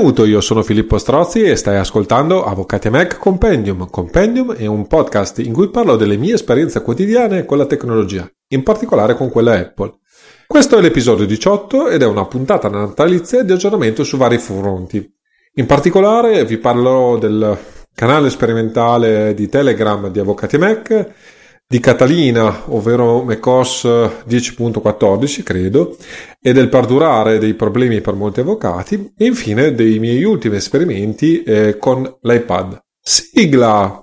Benvenuto, 0.00 0.24
io 0.24 0.40
sono 0.40 0.62
Filippo 0.62 0.96
Strozzi 0.96 1.42
e 1.42 1.56
stai 1.56 1.76
ascoltando 1.76 2.42
Avvocati 2.42 2.88
Mac 2.88 3.18
Compendium. 3.18 3.90
Compendium 3.90 4.54
è 4.54 4.64
un 4.64 4.86
podcast 4.86 5.40
in 5.40 5.52
cui 5.52 5.68
parlo 5.68 5.96
delle 5.96 6.16
mie 6.16 6.32
esperienze 6.32 6.80
quotidiane 6.80 7.44
con 7.44 7.58
la 7.58 7.66
tecnologia, 7.66 8.26
in 8.48 8.62
particolare 8.62 9.14
con 9.14 9.28
quella 9.28 9.58
Apple. 9.58 9.98
Questo 10.46 10.78
è 10.78 10.80
l'episodio 10.80 11.26
18 11.26 11.90
ed 11.90 12.00
è 12.00 12.06
una 12.06 12.24
puntata 12.24 12.70
natalizia 12.70 13.42
di 13.42 13.52
aggiornamento 13.52 14.02
su 14.02 14.16
vari 14.16 14.38
fronti. 14.38 15.06
In 15.56 15.66
particolare 15.66 16.46
vi 16.46 16.56
parlerò 16.56 17.18
del 17.18 17.58
canale 17.94 18.30
sperimentale 18.30 19.34
di 19.34 19.50
Telegram 19.50 20.08
di 20.08 20.18
Avvocati 20.18 20.56
Mac 20.56 21.08
di 21.70 21.78
Catalina, 21.78 22.64
ovvero 22.66 23.22
macOS 23.22 23.84
10.14, 23.84 25.44
credo, 25.44 25.96
e 26.40 26.52
del 26.52 26.68
perdurare 26.68 27.38
dei 27.38 27.54
problemi 27.54 28.00
per 28.00 28.14
molti 28.14 28.40
avvocati, 28.40 29.12
e 29.16 29.24
infine 29.24 29.72
dei 29.72 30.00
miei 30.00 30.24
ultimi 30.24 30.56
esperimenti 30.56 31.44
eh, 31.44 31.78
con 31.78 32.12
l'iPad. 32.22 32.76
Sigla! 33.00 34.02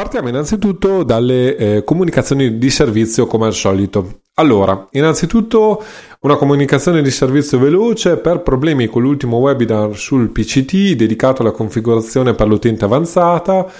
Partiamo 0.00 0.30
innanzitutto 0.30 1.02
dalle 1.02 1.56
eh, 1.56 1.84
comunicazioni 1.84 2.56
di 2.56 2.70
servizio 2.70 3.26
come 3.26 3.44
al 3.44 3.52
solito. 3.52 4.20
Allora, 4.36 4.88
innanzitutto 4.92 5.84
una 6.20 6.36
comunicazione 6.36 7.02
di 7.02 7.10
servizio 7.10 7.58
veloce 7.58 8.16
per 8.16 8.40
problemi 8.40 8.86
con 8.86 9.02
l'ultimo 9.02 9.36
webinar 9.36 9.94
sul 9.94 10.30
PCT 10.30 10.94
dedicato 10.94 11.42
alla 11.42 11.50
configurazione 11.50 12.32
per 12.32 12.48
l'utente 12.48 12.86
avanzata. 12.86 13.70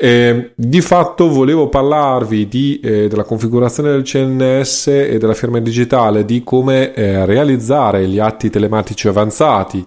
Eh, 0.00 0.52
di 0.54 0.80
fatto 0.80 1.28
volevo 1.28 1.68
parlarvi 1.68 2.46
di, 2.46 2.78
eh, 2.78 3.08
della 3.08 3.24
configurazione 3.24 3.90
del 3.90 4.04
CNS 4.04 4.86
e 4.86 5.18
della 5.18 5.34
firma 5.34 5.58
digitale, 5.58 6.24
di 6.24 6.44
come 6.44 6.94
eh, 6.94 7.26
realizzare 7.26 8.06
gli 8.06 8.20
atti 8.20 8.48
telematici 8.48 9.08
avanzati, 9.08 9.84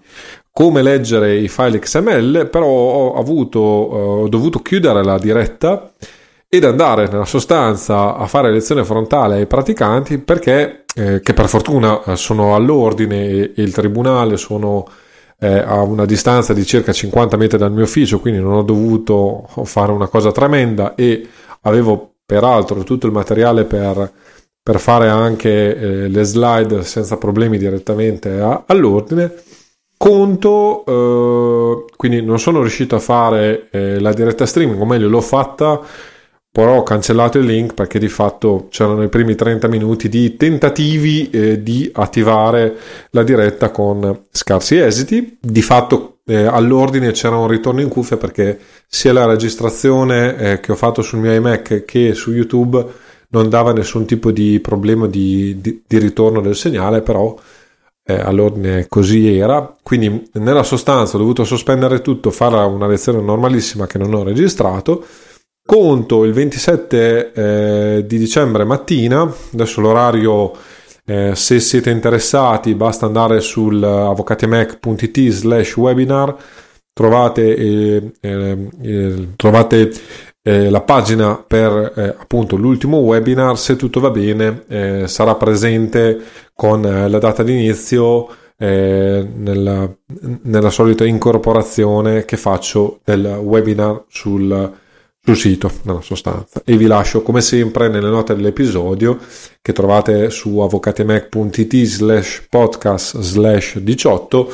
come 0.51 0.81
leggere 0.81 1.37
i 1.37 1.47
file 1.47 1.79
XML, 1.79 2.49
però 2.49 2.65
ho, 2.65 3.13
avuto, 3.15 3.59
ho 3.59 4.27
dovuto 4.27 4.59
chiudere 4.59 5.03
la 5.03 5.17
diretta 5.17 5.93
ed 6.47 6.65
andare 6.65 7.07
nella 7.07 7.25
sostanza 7.25 8.15
a 8.17 8.27
fare 8.27 8.51
lezione 8.51 8.83
frontale 8.83 9.35
ai 9.35 9.47
praticanti 9.47 10.17
perché, 10.17 10.83
eh, 10.93 11.21
che 11.21 11.33
per 11.33 11.47
fortuna 11.47 12.03
eh, 12.03 12.15
sono 12.17 12.55
all'ordine 12.55 13.29
e 13.29 13.53
il 13.55 13.71
tribunale 13.71 14.35
sono 14.35 14.85
eh, 15.39 15.59
a 15.59 15.81
una 15.81 16.05
distanza 16.05 16.53
di 16.53 16.65
circa 16.65 16.91
50 16.91 17.37
metri 17.37 17.57
dal 17.57 17.71
mio 17.71 17.83
ufficio, 17.83 18.19
quindi 18.19 18.41
non 18.41 18.53
ho 18.53 18.63
dovuto 18.63 19.47
fare 19.63 19.91
una 19.93 20.07
cosa 20.07 20.31
tremenda 20.31 20.93
e 20.95 21.25
avevo 21.61 22.15
peraltro 22.25 22.83
tutto 22.83 23.07
il 23.07 23.13
materiale 23.13 23.63
per, 23.63 24.11
per 24.61 24.79
fare 24.79 25.07
anche 25.09 25.75
eh, 25.75 26.07
le 26.09 26.23
slide 26.23 26.83
senza 26.83 27.17
problemi 27.17 27.57
direttamente 27.57 28.39
a, 28.39 28.63
all'ordine. 28.67 29.33
Conto, 30.01 30.83
eh, 30.83 31.85
quindi 31.95 32.23
non 32.23 32.39
sono 32.39 32.61
riuscito 32.61 32.95
a 32.95 32.99
fare 32.99 33.67
eh, 33.69 33.99
la 33.99 34.13
diretta 34.13 34.47
streaming, 34.47 34.81
o 34.81 34.85
meglio 34.85 35.07
l'ho 35.07 35.21
fatta 35.21 35.79
però 36.53 36.77
ho 36.77 36.83
cancellato 36.83 37.37
il 37.37 37.45
link 37.45 37.75
perché 37.75 37.99
di 37.99 38.09
fatto 38.09 38.67
c'erano 38.71 39.03
i 39.03 39.09
primi 39.09 39.35
30 39.35 39.67
minuti 39.67 40.09
di 40.09 40.35
tentativi 40.35 41.29
eh, 41.29 41.61
di 41.61 41.89
attivare 41.93 42.75
la 43.11 43.21
diretta 43.21 43.69
con 43.69 44.23
scarsi 44.31 44.75
esiti. 44.77 45.37
Di 45.39 45.61
fatto 45.61 46.17
eh, 46.25 46.45
all'ordine 46.45 47.11
c'era 47.11 47.37
un 47.37 47.47
ritorno 47.47 47.79
in 47.79 47.87
cuffia 47.87 48.17
perché 48.17 48.59
sia 48.87 49.13
la 49.13 49.25
registrazione 49.25 50.35
eh, 50.35 50.59
che 50.59 50.71
ho 50.71 50.75
fatto 50.75 51.03
sul 51.03 51.19
mio 51.19 51.31
iMac 51.31 51.85
che 51.85 52.15
su 52.15 52.33
YouTube 52.33 52.85
non 53.29 53.47
dava 53.47 53.71
nessun 53.71 54.05
tipo 54.05 54.31
di 54.31 54.59
problema 54.59 55.05
di, 55.05 55.61
di, 55.61 55.83
di 55.87 55.97
ritorno 55.99 56.41
del 56.41 56.55
segnale, 56.55 57.01
però 57.01 57.33
eh, 58.15 58.19
all'ordine 58.21 58.87
così 58.87 59.37
era. 59.37 59.75
Quindi 59.81 60.29
nella 60.33 60.63
sostanza 60.63 61.15
ho 61.15 61.19
dovuto 61.19 61.43
sospendere 61.43 62.01
tutto, 62.01 62.31
fare 62.31 62.57
una 62.57 62.87
lezione 62.87 63.21
normalissima 63.21 63.87
che 63.87 63.97
non 63.97 64.13
ho 64.13 64.23
registrato 64.23 65.03
Conto 65.63 66.25
il 66.25 66.33
27 66.33 67.31
eh, 67.31 68.05
di 68.05 68.17
dicembre 68.17 68.65
mattina, 68.65 69.31
adesso 69.53 69.79
l'orario 69.79 70.51
eh, 71.05 71.33
se 71.35 71.59
siete 71.59 71.91
interessati 71.91 72.73
basta 72.73 73.05
andare 73.05 73.39
sul 73.41 73.81
avvocatimac.it 73.81 75.29
slash 75.29 75.77
webinar, 75.77 76.35
trovate, 76.91 77.55
eh, 77.55 78.11
eh, 78.19 78.69
eh 78.81 79.27
trovate 79.35 79.91
eh, 80.43 80.69
la 80.69 80.81
pagina 80.81 81.35
per 81.35 82.15
appunto 82.17 82.55
l'ultimo 82.55 82.97
webinar, 82.97 83.57
se 83.57 83.75
tutto 83.75 83.99
va 83.99 84.09
bene 84.09 85.07
sarà 85.07 85.35
presente 85.35 86.19
con 86.53 86.81
la 86.81 87.19
data 87.19 87.43
di 87.43 87.53
inizio 87.53 88.27
nella, 88.57 89.91
nella 90.43 90.69
solita 90.69 91.05
incorporazione 91.05 92.25
che 92.25 92.37
faccio 92.37 92.99
del 93.03 93.25
webinar 93.25 94.03
sul 94.07 94.71
sul 95.23 95.37
sito 95.37 95.71
nella 95.83 96.01
sostanza. 96.01 96.61
E 96.65 96.75
vi 96.75 96.87
lascio 96.87 97.21
come 97.21 97.41
sempre 97.41 97.87
nelle 97.87 98.09
note 98.09 98.35
dell'episodio 98.35 99.19
che 99.61 99.71
trovate 99.71 100.29
su 100.31 100.59
avvocatemac.it 100.59 101.83
slash 101.83 102.47
podcast 102.49 103.19
slash 103.19 103.77
18 103.77 104.53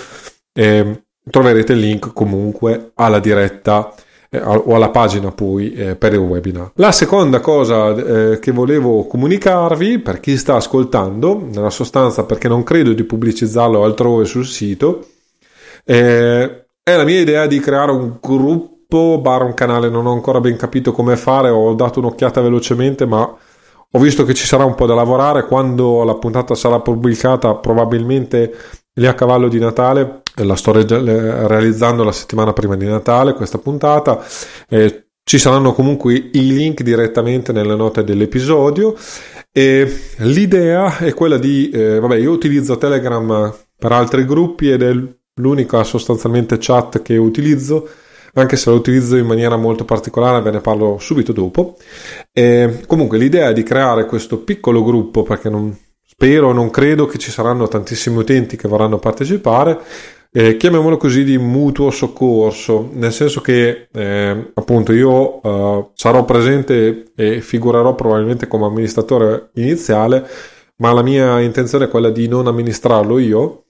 e 0.54 1.04
troverete 1.30 1.74
il 1.74 1.80
link 1.80 2.12
comunque 2.14 2.92
alla 2.96 3.19
diretta 3.19 3.94
eh, 4.30 4.40
o 4.40 4.76
alla 4.76 4.90
pagina 4.90 5.32
poi 5.32 5.74
eh, 5.74 5.96
per 5.96 6.14
il 6.14 6.20
webinar. 6.20 6.72
La 6.76 6.92
seconda 6.92 7.40
cosa 7.40 7.96
eh, 7.96 8.40
che 8.40 8.52
volevo 8.52 9.06
comunicarvi 9.06 10.00
per 10.00 10.20
chi 10.20 10.38
sta 10.38 10.56
ascoltando, 10.56 11.48
nella 11.52 11.70
sostanza 11.70 12.26
perché 12.26 12.48
non 12.48 12.64
credo 12.64 12.94
di 12.94 13.04
pubblicizzarlo 13.04 13.84
altrove 13.84 14.26
sul 14.26 14.46
sito, 14.46 15.06
eh, 15.84 16.66
è 16.84 16.96
la 16.96 17.04
mia 17.04 17.20
idea 17.20 17.48
di 17.48 17.60
creare 17.60 17.92
un 17.92 18.18
gruppo 18.22 19.20
barra 19.20 19.44
un 19.44 19.54
canale, 19.54 19.90
non 19.90 20.06
ho 20.06 20.14
ancora 20.14 20.40
ben 20.40 20.56
capito 20.56 20.92
come 20.92 21.18
fare, 21.18 21.50
ho 21.50 21.74
dato 21.74 22.00
un'occhiata 22.00 22.42
velocemente, 22.42 23.06
ma 23.06 23.36
ho 23.90 24.00
visto 24.00 24.26
che 24.26 24.34
ci 24.34 24.46
sarà 24.46 24.66
un 24.66 24.76
po' 24.76 24.86
da 24.86 24.96
lavorare. 24.96 25.46
Quando 25.46 26.04
la 26.04 26.16
puntata 26.16 26.56
sarà 26.56 26.80
pubblicata, 26.80 27.56
probabilmente 27.56 28.54
lì 28.97 29.08
a 29.08 29.13
cavallo 29.13 29.47
di 29.47 29.59
Natale, 29.59 30.22
la 30.35 30.56
sto 30.56 30.72
re- 30.72 30.85
realizzando 31.47 32.03
la 32.03 32.12
settimana 32.12 32.53
prima 32.53 32.75
di 32.75 32.85
Natale, 32.85 33.34
questa 33.34 33.58
puntata. 33.58 34.24
Eh, 34.69 35.08
ci 35.24 35.40
saranno 35.40 35.74
comunque 35.74 36.13
i 36.13 36.53
link 36.53 36.84
direttamente 36.84 37.52
nelle 37.52 37.75
note 37.75 38.03
dell'episodio. 38.03 38.96
E 39.52 39.91
l'idea 40.18 40.97
è 40.97 41.13
quella 41.13 41.38
di, 41.38 41.69
eh, 41.69 42.00
vabbè, 42.00 42.16
io 42.16 42.31
utilizzo 42.31 42.78
Telegram 42.78 43.53
per 43.78 43.91
altri 43.91 44.25
gruppi 44.25 44.72
ed 44.72 44.84
è 44.84 44.94
l'unica 45.40 45.84
sostanzialmente 45.84 46.57
chat 46.59 47.02
che 47.02 47.18
utilizzo 47.18 47.88
anche 48.34 48.56
se 48.56 48.69
lo 48.69 48.75
utilizzo 48.75 49.18
in 49.18 49.25
maniera 49.25 49.56
molto 49.56 49.84
particolare, 49.84 50.44
ve 50.44 50.52
ne 50.52 50.62
parlo 50.62 50.97
subito 51.00 51.34
dopo. 51.34 51.75
E 52.31 52.84
comunque 52.86 53.18
l'idea 53.18 53.50
è 53.50 53.53
di 53.53 53.63
creare 53.63 54.06
questo 54.06 54.38
piccolo 54.44 54.84
gruppo, 54.84 55.24
perché 55.24 55.50
non, 55.50 55.75
spero, 56.20 56.52
non 56.52 56.72
credo 56.72 57.06
che 57.06 57.20
ci 57.20 57.30
saranno 57.30 57.68
tantissimi 57.68 58.18
utenti 58.18 58.58
che 58.58 58.68
vorranno 58.68 58.98
partecipare, 58.98 59.80
eh, 60.32 60.58
chiamiamolo 60.58 60.98
così 60.98 61.24
di 61.24 61.38
mutuo 61.38 61.92
soccorso, 61.92 62.90
nel 62.94 63.14
senso 63.14 63.40
che 63.40 63.88
eh, 63.94 64.52
appunto 64.56 64.94
io 64.94 65.42
eh, 65.44 65.90
sarò 65.94 66.26
presente 66.26 67.12
e 67.16 67.40
figurerò 67.42 67.94
probabilmente 67.94 68.48
come 68.48 68.66
amministratore 68.66 69.52
iniziale, 69.54 70.28
ma 70.78 70.92
la 70.92 71.04
mia 71.04 71.40
intenzione 71.40 71.86
è 71.86 71.88
quella 71.88 72.10
di 72.10 72.28
non 72.28 72.48
amministrarlo 72.48 73.20
io, 73.20 73.66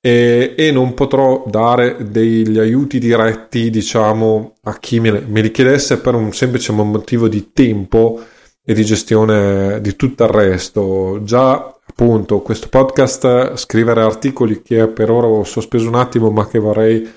e, 0.00 0.54
e, 0.56 0.72
non 0.72 0.94
potrò 0.94 1.44
dare 1.46 1.98
degli 2.08 2.58
aiuti 2.58 2.98
diretti, 2.98 3.68
diciamo, 3.68 4.54
a 4.62 4.78
chi 4.78 4.98
me, 4.98 5.22
me 5.28 5.42
li 5.42 5.50
chiedesse 5.50 6.00
per 6.00 6.14
un 6.14 6.32
semplice 6.32 6.72
motivo 6.72 7.28
di 7.28 7.52
tempo 7.52 8.18
e 8.64 8.74
di 8.74 8.84
gestione 8.84 9.80
di 9.80 9.94
tutto 9.96 10.24
il 10.24 10.30
resto. 10.30 11.20
Già 11.22 11.72
appunto 11.92 12.40
questo 12.40 12.68
podcast, 12.68 13.54
scrivere 13.56 14.00
articoli 14.00 14.62
che 14.62 14.88
per 14.88 15.10
ora 15.10 15.26
ho 15.26 15.44
sospeso 15.44 15.88
un 15.88 15.94
attimo, 15.94 16.30
ma 16.30 16.48
che 16.48 16.58
vorrei 16.58 17.08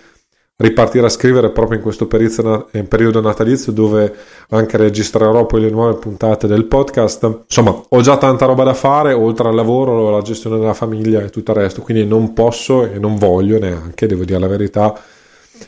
ripartire 0.57 1.05
a 1.05 1.09
scrivere 1.09 1.49
proprio 1.51 1.77
in 1.77 1.83
questo 1.83 2.07
periodo, 2.07 2.69
in 2.73 2.87
periodo 2.87 3.19
natalizio 3.19 3.71
dove 3.71 4.13
anche 4.49 4.77
registrerò 4.77 5.45
poi 5.45 5.61
le 5.61 5.69
nuove 5.69 5.97
puntate 5.97 6.47
del 6.47 6.65
podcast. 6.65 7.43
Insomma, 7.45 7.81
ho 7.87 8.01
già 8.01 8.17
tanta 8.17 8.45
roba 8.45 8.63
da 8.63 8.73
fare, 8.73 9.13
oltre 9.13 9.47
al 9.47 9.55
lavoro, 9.55 10.09
la 10.11 10.21
gestione 10.21 10.59
della 10.59 10.73
famiglia 10.73 11.21
e 11.21 11.29
tutto 11.29 11.51
il 11.51 11.57
resto, 11.57 11.81
quindi 11.81 12.05
non 12.05 12.33
posso 12.33 12.83
e 12.85 12.99
non 12.99 13.15
voglio 13.15 13.57
neanche, 13.57 14.07
devo 14.07 14.25
dire 14.25 14.39
la 14.39 14.47
verità, 14.47 14.93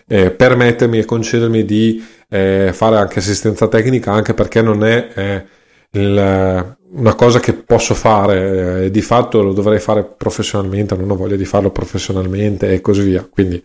eh, 0.06 0.32
permettermi 0.32 1.00
e 1.00 1.06
concedermi 1.06 1.64
di 1.64 2.06
eh, 2.30 2.72
fare 2.74 2.98
anche 2.98 3.20
assistenza 3.20 3.68
tecnica, 3.70 4.12
anche 4.12 4.34
perché 4.34 4.62
non 4.62 4.84
è 4.86 5.10
eh, 5.16 5.46
il, 5.92 6.77
una 6.92 7.16
cosa 7.16 7.40
che 7.40 7.54
posso 7.54 7.94
fare, 7.94 8.86
eh, 8.86 8.92
di 8.92 9.02
fatto 9.02 9.42
lo 9.42 9.54
dovrei 9.54 9.80
fare 9.80 10.04
professionalmente, 10.04 10.96
non 10.96 11.12
ho 11.12 11.16
voglia 11.16 11.36
di 11.36 11.46
farlo 11.46 11.72
professionalmente 11.72 12.72
e 12.72 12.82
così 12.82 13.02
via. 13.04 13.28
Quindi 13.30 13.64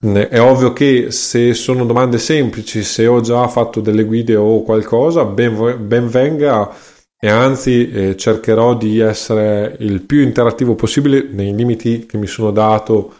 è 0.00 0.40
ovvio 0.40 0.72
che 0.72 1.10
se 1.10 1.54
sono 1.54 1.86
domande 1.86 2.18
semplici, 2.18 2.82
se 2.82 3.06
ho 3.06 3.20
già 3.20 3.48
fatto 3.48 3.80
delle 3.80 4.04
guide 4.04 4.36
o 4.36 4.62
qualcosa, 4.62 5.24
ben, 5.24 5.86
ben 5.86 6.08
venga 6.08 6.70
e 7.18 7.30
anzi 7.30 7.90
eh, 7.90 8.16
cercherò 8.16 8.76
di 8.76 8.98
essere 8.98 9.76
il 9.78 10.02
più 10.02 10.20
interattivo 10.20 10.74
possibile 10.74 11.26
nei 11.30 11.54
limiti 11.54 12.04
che 12.04 12.18
mi 12.18 12.26
sono 12.26 12.50
dato 12.50 13.14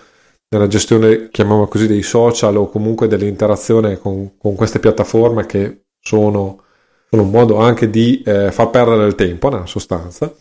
nella 0.50 0.66
gestione, 0.66 1.30
chiamiamola 1.30 1.68
così, 1.68 1.86
dei 1.86 2.02
social 2.02 2.56
o 2.56 2.68
comunque 2.68 3.08
dell'interazione 3.08 3.98
con, 3.98 4.36
con 4.36 4.54
queste 4.54 4.78
piattaforme 4.78 5.46
che 5.46 5.84
sono, 5.98 6.64
sono, 7.14 7.22
un 7.22 7.30
modo 7.30 7.58
anche 7.58 7.88
di 7.90 8.22
eh, 8.24 8.50
far 8.50 8.70
perdere 8.70 9.06
il 9.06 9.14
tempo 9.14 9.48
nella 9.48 9.66
sostanza. 9.66 10.32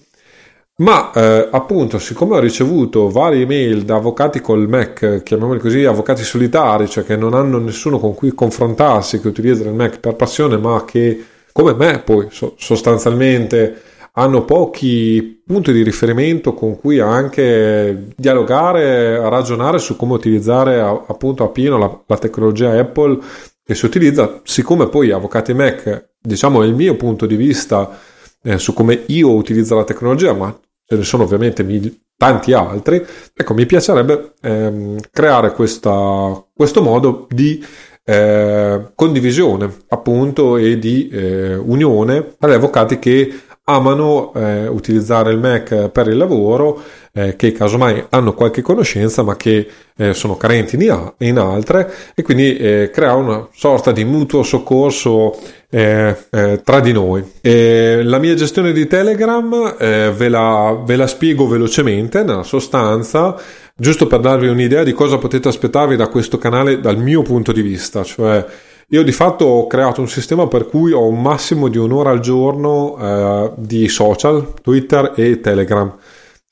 Ma 0.75 1.12
eh, 1.12 1.50
appunto, 1.52 2.00
siccome 2.00 2.36
ho 2.36 2.40
ricevuto 2.40 3.10
varie 3.10 3.44
email 3.44 3.84
da 3.84 3.98
avvocati 3.98 4.42
col 4.42 4.68
Mac, 4.68 5.22
chiamiamoli 5.24 5.60
così, 5.60 5.86
avvocati 5.86 6.24
solitari, 6.24 6.90
cioè 6.90 7.04
che 7.04 7.16
non 7.16 7.36
hanno 7.36 7.60
nessuno 7.60 8.00
con 8.00 8.16
cui 8.16 8.34
confrontarsi, 8.34 9.20
che 9.22 9.28
utilizzano 9.28 9.70
il 9.70 9.75
Mac 9.75 10.00
per 10.00 10.16
passione, 10.16 10.58
ma 10.58 10.84
che 10.84 11.25
come 11.52 11.74
me 11.75 12.00
poi 12.00 12.28
so- 12.31 12.56
sostanzialmente 12.58 13.81
hanno 14.14 14.46
pochi 14.46 15.42
punti 15.46 15.72
di 15.72 15.84
riferimento 15.84 16.54
con 16.54 16.78
cui 16.80 17.00
anche 17.00 18.08
dialogare, 18.16 19.18
ragionare 19.30 19.80
su 19.80 19.96
come 19.96 20.14
utilizzare 20.14 20.80
a, 20.80 20.90
appunto 21.08 21.44
a 21.44 21.50
pieno 21.50 21.78
la, 21.78 22.02
la, 22.06 22.18
tecnologia 22.18 22.78
Apple 22.78 23.19
che 23.64 23.76
si 23.76 23.86
utilizza, 23.86 24.42
siccome 24.44 24.88
poi 24.90 25.12
avvocati 25.12 25.54
Mac, 25.54 26.12
diciamo 26.24 26.64
il 26.64 26.74
mio 26.74 26.96
punto 26.96 27.25
di 27.25 27.36
vista 27.36 28.00
eh, 28.42 28.58
su 28.58 28.74
come 28.74 29.04
io 29.08 29.34
utilizzo 29.34 29.75
la 29.75 29.84
tecnologia, 29.84 30.34
ma 30.34 30.58
ce 30.86 30.96
ne 30.96 31.04
sono 31.04 31.24
ovviamente 31.24 31.64
mil- 31.64 32.02
tanti 32.16 32.54
altri, 32.54 33.04
ecco 33.34 33.54
mi 33.54 33.66
piacerebbe 33.66 34.34
ehm, 34.42 35.00
creare 35.12 35.52
questa, 35.52 36.46
questo 36.54 36.81
modo 36.81 37.28
di 37.30 37.64
eh, 38.06 38.92
condivisione 38.96 39.74
appunto 39.90 40.58
e 40.58 40.78
di 40.78 41.10
eh, 41.10 41.56
unione 41.56 42.36
agli 42.40 42.52
avvocati 42.54 43.00
che 43.00 43.34
amano 43.65 44.33
eh, 44.33 44.68
utilizzare 44.68 45.31
il 45.31 45.39
Mac 45.39 45.89
per 45.89 46.07
il 46.07 46.18
lavoro, 46.18 46.81
eh, 47.13 47.36
che 47.36 47.51
casomai 47.51 48.06
hanno 48.10 48.33
qualche 48.33 48.62
conoscenza 48.62 49.24
ma 49.24 49.38
che 49.38 49.68
eh, 49.95 50.13
sono 50.13 50.36
carenti 50.36 50.75
in, 50.75 51.13
in, 51.19 51.38
altre 51.38 51.94
e 52.15 52.24
quindi 52.24 52.57
eh, 52.57 52.89
crea 52.92 53.13
una 53.13 53.48
sorta 53.54 53.92
di 53.92 54.04
mutuo 54.04 54.44
soccorso 54.44 55.38
eh, 55.69 56.15
eh, 56.30 56.62
tra 56.63 56.80
di 56.81 56.92
noi. 56.92 57.24
la 57.42 58.18
mia 58.18 58.33
gestione 58.36 58.74
di 58.74 58.88
Telegram 58.88 59.77
ve 59.77 60.30
la, 60.30 60.81
ve 60.83 60.95
la 60.95 61.07
spiego 61.07 61.48
velocemente 61.48 62.24
nella 62.24 62.44
sostanza 62.44 63.36
giusto 63.75 64.07
per 64.07 64.19
darvi 64.19 64.48
un'idea 64.48 64.83
di 64.83 64.94
cosa 64.94 65.18
potete 65.18 65.48
aspettarvi 65.48 65.95
da 65.95 66.07
questo 66.07 66.38
canale 66.38 66.80
dal 66.80 66.98
mio 66.98 67.21
punto 67.21 67.51
di 67.51 67.62
vista, 67.62 68.04
cioè 68.04 68.45
io 68.89 69.03
di 69.03 69.12
fatto 69.12 69.45
ho 69.45 69.68
creato 69.68 70.01
un 70.01 70.07
sistema 70.07 70.47
per 70.47 70.68
cui 70.68 70.91
ho 70.91 71.07
un 71.07 71.21
massimo 71.21 71.68
di 71.68 71.77
un'ora 71.77 72.12
al 72.12 72.19
giorno 72.19 72.97
eh, 72.97 73.51
di 73.57 73.88
social, 73.88 74.53
Twitter 74.62 75.13
e 75.15 75.39
Telegram. 75.39 75.95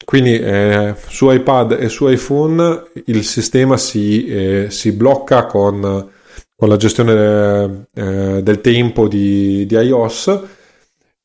Quindi 0.03 0.39
eh, 0.39 0.95
su 1.07 1.29
iPad 1.29 1.77
e 1.79 1.87
su 1.89 2.07
iPhone 2.07 2.83
il 3.05 3.23
sistema 3.23 3.77
si, 3.77 4.25
eh, 4.25 4.67
si 4.69 4.91
blocca 4.93 5.45
con, 5.45 6.09
con, 6.55 6.69
la 6.69 6.77
gestione 6.77 7.85
eh, 7.93 8.39
del 8.41 8.61
tempo 8.61 9.07
di, 9.07 9.65
di 9.67 9.75
iOS 9.75 10.39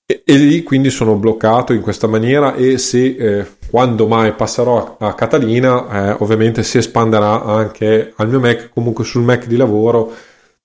e, 0.04 0.22
e, 0.24 0.34
lì 0.36 0.62
quindi 0.62 0.90
sono 0.90 1.14
bloccato 1.16 1.72
in 1.72 1.80
questa 1.80 2.06
maniera 2.06 2.54
e 2.54 2.78
se 2.78 3.16
eh, 3.18 3.46
quando 3.70 4.06
mai 4.06 4.34
passerò 4.34 4.96
a, 4.98 5.08
a 5.08 5.14
Catalina 5.14 6.10
eh, 6.10 6.16
ovviamente 6.20 6.62
si 6.62 6.78
espanderà 6.78 7.42
anche 7.42 8.12
al 8.14 8.28
mio 8.28 8.40
Mac, 8.40 8.70
comunque 8.72 9.04
sul 9.04 9.22
Mac 9.22 9.46
di 9.46 9.56
lavoro 9.56 10.12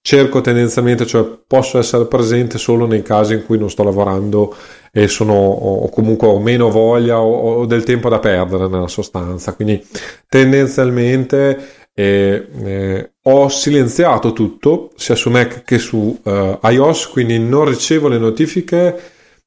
cerco 0.02 0.42
tendenzialmente, 0.42 1.06
cioè 1.06 1.26
posso 1.46 1.78
essere 1.78 2.06
presente 2.06 2.58
solo 2.58 2.88
nei 2.88 3.04
casi 3.04 3.34
in 3.34 3.46
cui 3.46 3.58
non 3.58 3.70
sto 3.70 3.84
lavorando 3.84 4.56
e 4.92 5.08
sono 5.08 5.34
o 5.34 5.90
comunque 5.90 6.28
ho 6.28 6.40
meno 6.40 6.70
voglia 6.70 7.20
o, 7.22 7.60
o 7.60 7.66
del 7.66 7.84
tempo 7.84 8.10
da 8.10 8.20
perdere 8.20 8.68
nella 8.68 8.88
sostanza. 8.88 9.54
Quindi 9.54 9.86
tendenzialmente 10.28 11.82
eh, 11.94 12.48
eh, 12.64 13.12
ho 13.24 13.50
silenziato 13.50 14.34
tutto 14.34 14.92
sia 14.96 15.16
su 15.16 15.30
Mac 15.30 15.64
che 15.64 15.78
su 15.78 16.20
uh, 16.24 16.58
iOS, 16.62 17.08
quindi 17.08 17.38
non 17.40 17.66
ricevo 17.66 18.08
le 18.08 18.18
notifiche 18.18 19.00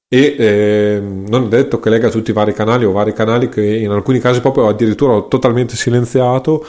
e 0.06 0.37
eh, 0.39 1.01
non 1.01 1.45
è 1.45 1.49
detto 1.49 1.81
che 1.81 1.91
lega 1.91 2.09
tutti 2.11 2.31
i 2.31 2.35
vari 2.35 2.53
canali 2.53 2.85
o 2.85 2.93
vari 2.93 3.12
canali 3.12 3.49
che 3.49 3.65
in 3.65 3.91
alcuni 3.91 4.21
casi 4.21 4.41
proprio 4.41 4.69
addirittura 4.69 5.15
ho 5.15 5.27
totalmente 5.27 5.75
silenziato 5.75 6.65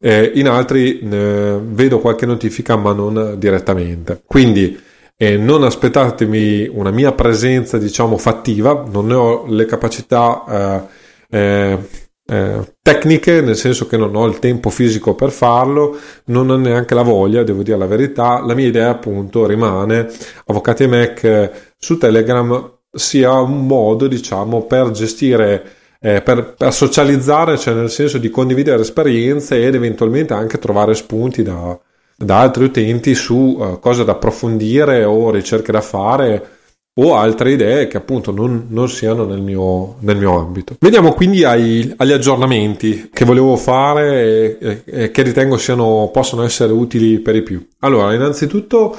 eh, 0.00 0.32
in 0.34 0.48
altri 0.48 0.98
eh, 0.98 1.58
vedo 1.62 2.00
qualche 2.00 2.26
notifica 2.26 2.76
ma 2.76 2.92
non 2.92 3.34
direttamente. 3.38 4.22
Quindi 4.24 4.78
eh, 5.16 5.36
non 5.36 5.62
aspettatevi 5.64 6.70
una 6.72 6.90
mia 6.90 7.12
presenza 7.12 7.76
diciamo 7.76 8.16
fattiva, 8.16 8.84
non 8.90 9.06
ne 9.06 9.14
ho 9.14 9.44
le 9.46 9.66
capacità 9.66 10.88
eh, 11.28 11.38
eh, 11.38 11.78
eh, 12.26 12.74
tecniche, 12.80 13.40
nel 13.42 13.56
senso 13.56 13.86
che 13.86 13.96
non 13.96 14.14
ho 14.16 14.24
il 14.26 14.38
tempo 14.38 14.70
fisico 14.70 15.14
per 15.14 15.30
farlo, 15.30 15.98
non 16.26 16.48
ho 16.48 16.56
neanche 16.56 16.94
la 16.94 17.02
voglia, 17.02 17.42
devo 17.42 17.62
dire 17.62 17.76
la 17.76 17.86
verità. 17.86 18.40
La 18.42 18.54
mia 18.54 18.66
idea 18.68 18.88
appunto 18.88 19.46
rimane 19.46 20.08
Avvocati 20.46 20.86
Mac 20.86 21.72
su 21.76 21.98
Telegram 21.98 22.78
sia 22.92 23.32
un 23.40 23.66
modo 23.66 24.06
diciamo 24.06 24.62
per 24.64 24.90
gestire 24.90 25.78
eh, 26.00 26.22
per, 26.22 26.54
per, 26.56 26.72
socializzare, 26.72 27.58
cioè 27.58 27.74
nel 27.74 27.90
senso 27.90 28.18
di 28.18 28.30
condividere 28.30 28.80
esperienze 28.80 29.64
ed 29.64 29.74
eventualmente 29.74 30.32
anche 30.32 30.58
trovare 30.58 30.94
spunti 30.94 31.42
da, 31.42 31.78
da 32.16 32.40
altri 32.40 32.64
utenti 32.64 33.14
su 33.14 33.56
uh, 33.58 33.78
cose 33.78 34.04
da 34.04 34.12
approfondire 34.12 35.04
o 35.04 35.30
ricerche 35.30 35.72
da 35.72 35.82
fare 35.82 36.58
o 36.94 37.14
altre 37.14 37.52
idee 37.52 37.86
che 37.86 37.98
appunto 37.98 38.32
non, 38.32 38.66
non 38.68 38.88
siano 38.88 39.24
nel 39.24 39.40
mio, 39.40 39.96
nel 40.00 40.16
mio, 40.16 40.38
ambito. 40.38 40.76
Vediamo 40.78 41.12
quindi 41.12 41.44
ai, 41.44 41.92
agli 41.96 42.12
aggiornamenti 42.12 43.10
che 43.12 43.24
volevo 43.24 43.56
fare 43.56 44.58
e, 44.58 44.58
e, 44.60 44.82
e 44.84 45.10
che 45.10 45.22
ritengo 45.22 45.56
siano, 45.56 46.10
possano 46.12 46.42
essere 46.42 46.72
utili 46.72 47.20
per 47.20 47.36
i 47.36 47.42
più. 47.42 47.64
Allora, 47.80 48.12
innanzitutto 48.12 48.96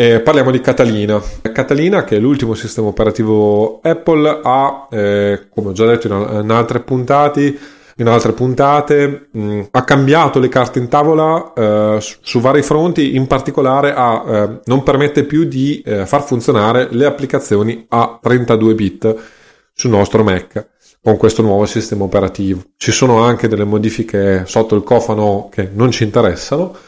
eh, 0.00 0.20
parliamo 0.20 0.52
di 0.52 0.60
Catalina. 0.60 1.20
Catalina, 1.52 2.04
che 2.04 2.14
è 2.14 2.20
l'ultimo 2.20 2.54
sistema 2.54 2.86
operativo 2.86 3.80
Apple, 3.82 4.40
ha, 4.44 4.86
eh, 4.92 5.48
come 5.52 5.70
ho 5.70 5.72
già 5.72 5.86
detto 5.86 6.06
in, 6.06 6.40
in, 6.44 6.50
altre 6.52 6.78
puntate, 6.78 7.58
in 7.96 8.06
altre 8.06 8.30
puntate 8.32 9.26
mh, 9.32 9.62
ha 9.72 9.82
cambiato 9.82 10.38
le 10.38 10.48
carte 10.48 10.78
in 10.78 10.86
tavola 10.86 11.52
eh, 11.52 11.96
su, 12.00 12.14
su, 12.20 12.38
vari 12.38 12.62
fronti, 12.62 13.16
in 13.16 13.26
particolare 13.26 13.92
ha, 13.92 14.24
eh, 14.24 14.60
non 14.66 14.84
permette 14.84 15.24
più 15.24 15.42
di 15.42 15.82
eh, 15.84 16.06
far 16.06 16.22
funzionare 16.22 16.86
le 16.92 17.04
applicazioni 17.04 17.84
a 17.88 18.20
32 18.22 18.74
bit 18.76 19.16
sul 19.74 19.90
nostro 19.90 20.22
Mac 20.22 20.64
con 21.02 21.16
questo 21.16 21.42
nuovo 21.42 21.66
sistema 21.66 22.04
operativo. 22.04 22.62
Ci 22.76 22.92
sono 22.92 23.22
anche 23.22 23.48
delle 23.48 23.64
modifiche 23.64 24.44
sotto 24.46 24.76
il 24.76 24.84
cofano 24.84 25.48
che 25.50 25.68
non 25.72 25.90
ci 25.90 26.04
interessano 26.04 26.86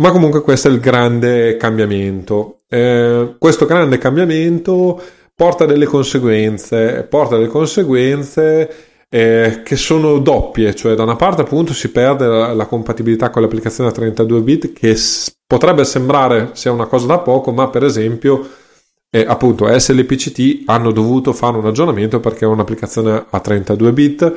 ma 0.00 0.10
comunque 0.10 0.42
questo 0.42 0.68
è 0.68 0.70
il 0.70 0.80
grande 0.80 1.56
cambiamento. 1.56 2.62
Eh, 2.68 3.36
questo 3.38 3.66
grande 3.66 3.98
cambiamento 3.98 5.00
porta 5.34 5.64
delle 5.66 5.86
conseguenze, 5.86 7.06
porta 7.08 7.36
delle 7.36 7.48
conseguenze 7.48 8.88
eh, 9.08 9.62
che 9.64 9.76
sono 9.76 10.18
doppie, 10.18 10.74
cioè 10.74 10.94
da 10.94 11.02
una 11.02 11.16
parte 11.16 11.42
appunto 11.42 11.72
si 11.72 11.90
perde 11.90 12.26
la, 12.26 12.52
la 12.54 12.66
compatibilità 12.66 13.30
con 13.30 13.42
l'applicazione 13.42 13.90
a 13.90 13.92
32 13.92 14.40
bit 14.40 14.72
che 14.72 14.94
s- 14.96 15.34
potrebbe 15.46 15.84
sembrare 15.84 16.50
sia 16.52 16.72
una 16.72 16.86
cosa 16.86 17.06
da 17.06 17.18
poco, 17.18 17.52
ma 17.52 17.68
per 17.68 17.84
esempio 17.84 18.48
eh, 19.10 19.24
appunto 19.26 19.66
SLPCT 19.76 20.62
hanno 20.66 20.92
dovuto 20.92 21.32
fare 21.32 21.56
un 21.56 21.66
aggiornamento 21.66 22.20
perché 22.20 22.44
è 22.44 22.48
un'applicazione 22.48 23.26
a 23.28 23.40
32 23.40 23.92
bit 23.92 24.34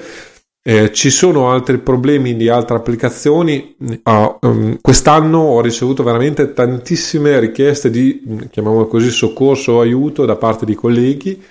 eh, 0.65 0.93
ci 0.93 1.09
sono 1.09 1.51
altri 1.51 1.77
problemi 1.77 2.37
di 2.37 2.47
altre 2.47 2.77
applicazioni. 2.77 3.75
Uh, 3.77 4.37
um, 4.41 4.77
quest'anno 4.79 5.39
ho 5.39 5.61
ricevuto 5.61 6.03
veramente 6.03 6.53
tantissime 6.53 7.37
richieste 7.39 7.89
di, 7.89 8.47
chiamiamolo 8.49 8.87
così, 8.87 9.09
soccorso 9.09 9.73
o 9.73 9.81
aiuto 9.81 10.25
da 10.25 10.37
parte 10.37 10.65
di 10.65 10.73
colleghi 10.73 11.43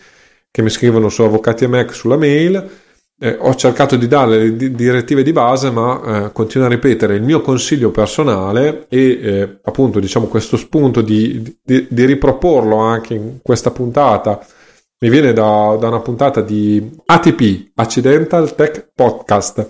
che 0.50 0.62
mi 0.62 0.70
scrivono 0.70 1.10
su 1.10 1.22
Avvocati 1.22 1.64
e 1.64 1.66
Mac 1.66 1.94
sulla 1.94 2.16
mail. 2.16 2.70
Eh, 3.20 3.36
ho 3.38 3.54
cercato 3.54 3.96
di 3.96 4.08
dare 4.08 4.38
le 4.38 4.56
di- 4.56 4.74
direttive 4.74 5.22
di 5.22 5.32
base, 5.32 5.70
ma 5.70 6.26
eh, 6.26 6.32
continuo 6.32 6.66
a 6.66 6.70
ripetere 6.70 7.14
il 7.14 7.22
mio 7.22 7.42
consiglio 7.42 7.90
personale 7.90 8.86
e 8.88 9.20
eh, 9.22 9.58
appunto 9.62 10.00
diciamo 10.00 10.26
questo 10.26 10.56
spunto 10.56 11.02
di, 11.02 11.58
di, 11.62 11.86
di 11.88 12.04
riproporlo 12.06 12.76
anche 12.78 13.14
in 13.14 13.38
questa 13.42 13.70
puntata 13.70 14.44
mi 15.02 15.10
viene 15.10 15.32
da, 15.32 15.76
da 15.80 15.88
una 15.88 15.98
puntata 15.98 16.40
di 16.42 16.90
ATP, 17.04 17.72
Accidental 17.74 18.54
Tech 18.54 18.90
Podcast, 18.94 19.68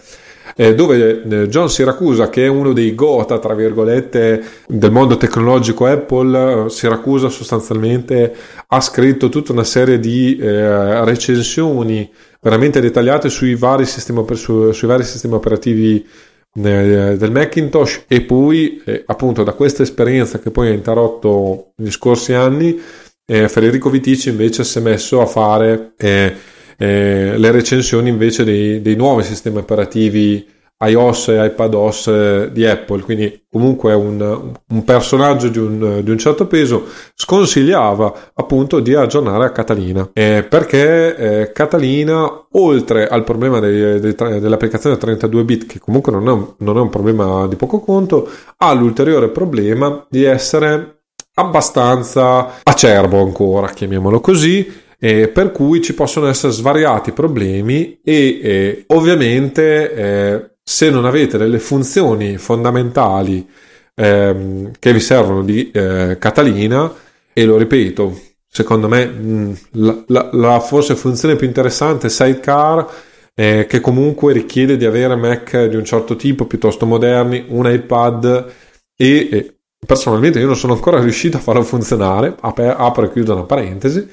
eh, 0.55 0.75
dove 0.75 1.23
eh, 1.23 1.49
John 1.49 1.71
Siracusa, 1.71 2.29
che 2.29 2.45
è 2.45 2.49
uno 2.49 2.75
dei 2.75 2.95
gota, 2.95 3.39
tra 3.39 3.55
virgolette, 3.55 4.45
del 4.69 4.91
mondo 4.91 5.17
tecnologico 5.17 5.87
Apple, 5.87 6.69
Siracusa 6.69 7.31
sostanzialmente 7.31 8.35
ha 8.67 8.81
scritto 8.83 9.31
tutta 9.31 9.53
una 9.53 9.65
serie 9.65 9.99
di 9.99 10.37
eh, 10.37 11.03
recensioni 11.07 12.13
veramente 12.39 12.83
dettagliate 12.83 13.31
sui 13.31 13.55
vari 13.55 13.87
sistemi, 13.87 14.23
su, 14.35 14.71
sui 14.73 14.89
vari 14.89 15.05
sistemi 15.05 15.33
operativi 15.33 16.07
eh, 16.55 17.17
del 17.17 17.33
Macintosh. 17.33 18.05
E 18.07 18.21
poi 18.21 18.83
eh, 18.85 19.03
appunto 19.07 19.45
da 19.45 19.53
questa 19.55 19.83
esperienza 19.83 20.39
che 20.41 20.51
poi 20.51 20.69
ha 20.69 20.73
interrotto 20.73 21.73
negli 21.77 21.91
scorsi 21.91 22.35
anni 22.35 22.79
eh, 23.27 23.49
Federico 23.49 23.91
Vitici 23.91 24.29
invece 24.29 24.65
si 24.65 24.79
è 24.79 24.81
messo 24.81 25.21
a 25.21 25.27
fare 25.27 25.93
eh, 25.97 26.35
eh, 26.77 27.35
le 27.37 27.51
recensioni 27.51 28.09
invece 28.09 28.45
dei, 28.45 28.83
dei, 28.83 28.97
nuovi 28.97 29.23
sistemi 29.23 29.59
operativi 29.59 30.47
iOS 30.85 31.29
e 31.29 31.45
iPadOS 31.47 32.07
eh, 32.09 32.49
di 32.53 32.67
Apple, 32.67 33.03
quindi 33.03 33.45
comunque 33.49 33.95
un, 33.95 34.53
un 34.69 34.85
personaggio 34.85 35.49
di 35.49 35.59
un, 35.59 36.01
di 36.03 36.11
un, 36.11 36.19
certo 36.19 36.47
peso. 36.47 36.87
Sconsigliava 37.15 38.33
appunto 38.35 38.81
di 38.81 38.95
aggiornare 38.95 39.45
a 39.45 39.53
Catalina, 39.53 40.11
eh, 40.13 40.45
perché 40.49 41.17
eh, 41.17 41.53
Catalina 41.53 42.49
oltre 42.51 43.07
al 43.07 43.23
problema 43.23 43.61
dei, 43.61 44.01
dei, 44.01 44.15
dell'applicazione 44.15 44.97
32 44.97 45.45
bit, 45.45 45.67
che 45.67 45.79
comunque 45.79 46.11
non 46.11 46.29
è, 46.29 46.33
un, 46.33 46.55
non 46.59 46.77
è 46.77 46.81
un 46.81 46.91
problema 46.91 47.47
di 47.47 47.55
poco 47.55 47.79
conto, 47.79 48.29
ha 48.57 48.73
l'ulteriore 48.73 49.29
problema 49.29 50.05
di 50.11 50.25
essere 50.25 51.02
abbastanza 51.35 52.61
acerbo 52.63 53.23
ancora, 53.23 53.71
chiamiamolo 53.71 54.21
così, 54.21 54.81
eh, 54.99 55.29
per 55.29 55.51
cui 55.53 55.83
ci 55.83 55.95
possono 55.95 56.29
essere 56.29 56.53
svariati 56.53 57.13
problemi 57.13 57.99
e 58.05 58.41
eh, 58.43 58.85
ovviamente 58.89 59.95
eh, 59.95 60.51
se 60.63 60.91
non 60.91 61.05
avete 61.05 61.39
delle 61.39 61.59
funzioni 61.59 62.37
fondamentali 62.37 63.49
ehm, 63.95 64.71
che 64.79 64.93
vi 64.93 65.01
servono 65.01 65.43
di 65.43 65.71
eh, 65.71 66.17
Catalina, 66.19 66.93
e 67.33 67.45
lo 67.45 67.57
ripeto, 67.57 68.21
secondo 68.47 68.89
me 68.89 69.07
mh, 69.07 69.59
la, 69.73 70.05
la, 70.09 70.29
la, 70.33 70.61
forse 70.61 70.95
funzione 70.95 71.37
più 71.37 71.47
interessante 71.47 72.09
è 72.09 72.11
Sidecar, 72.11 72.87
eh, 73.35 73.67
che 73.67 73.81
comunque 73.81 74.33
richiede 74.33 74.77
di 74.77 74.85
avere 74.85 75.17
Mac 75.17 75.65
di 75.67 75.77
un 75.77 75.85
certo 75.85 76.17
tipo, 76.17 76.45
piuttosto 76.45 76.85
moderni, 76.85 77.47
un 77.49 77.71
iPad 77.71 78.53
e 78.95 79.52
personalmente 79.85 80.39
io 80.39 80.47
non 80.47 80.57
sono 80.57 80.75
ancora 80.75 81.01
riuscito 81.01 81.37
a 81.37 81.41
farlo 81.41 81.63
funzionare, 81.63 82.37
apro 82.41 83.05
e 83.05 83.13
chiudo 83.13 83.33
una 83.33 83.43
parentesi, 83.43 84.09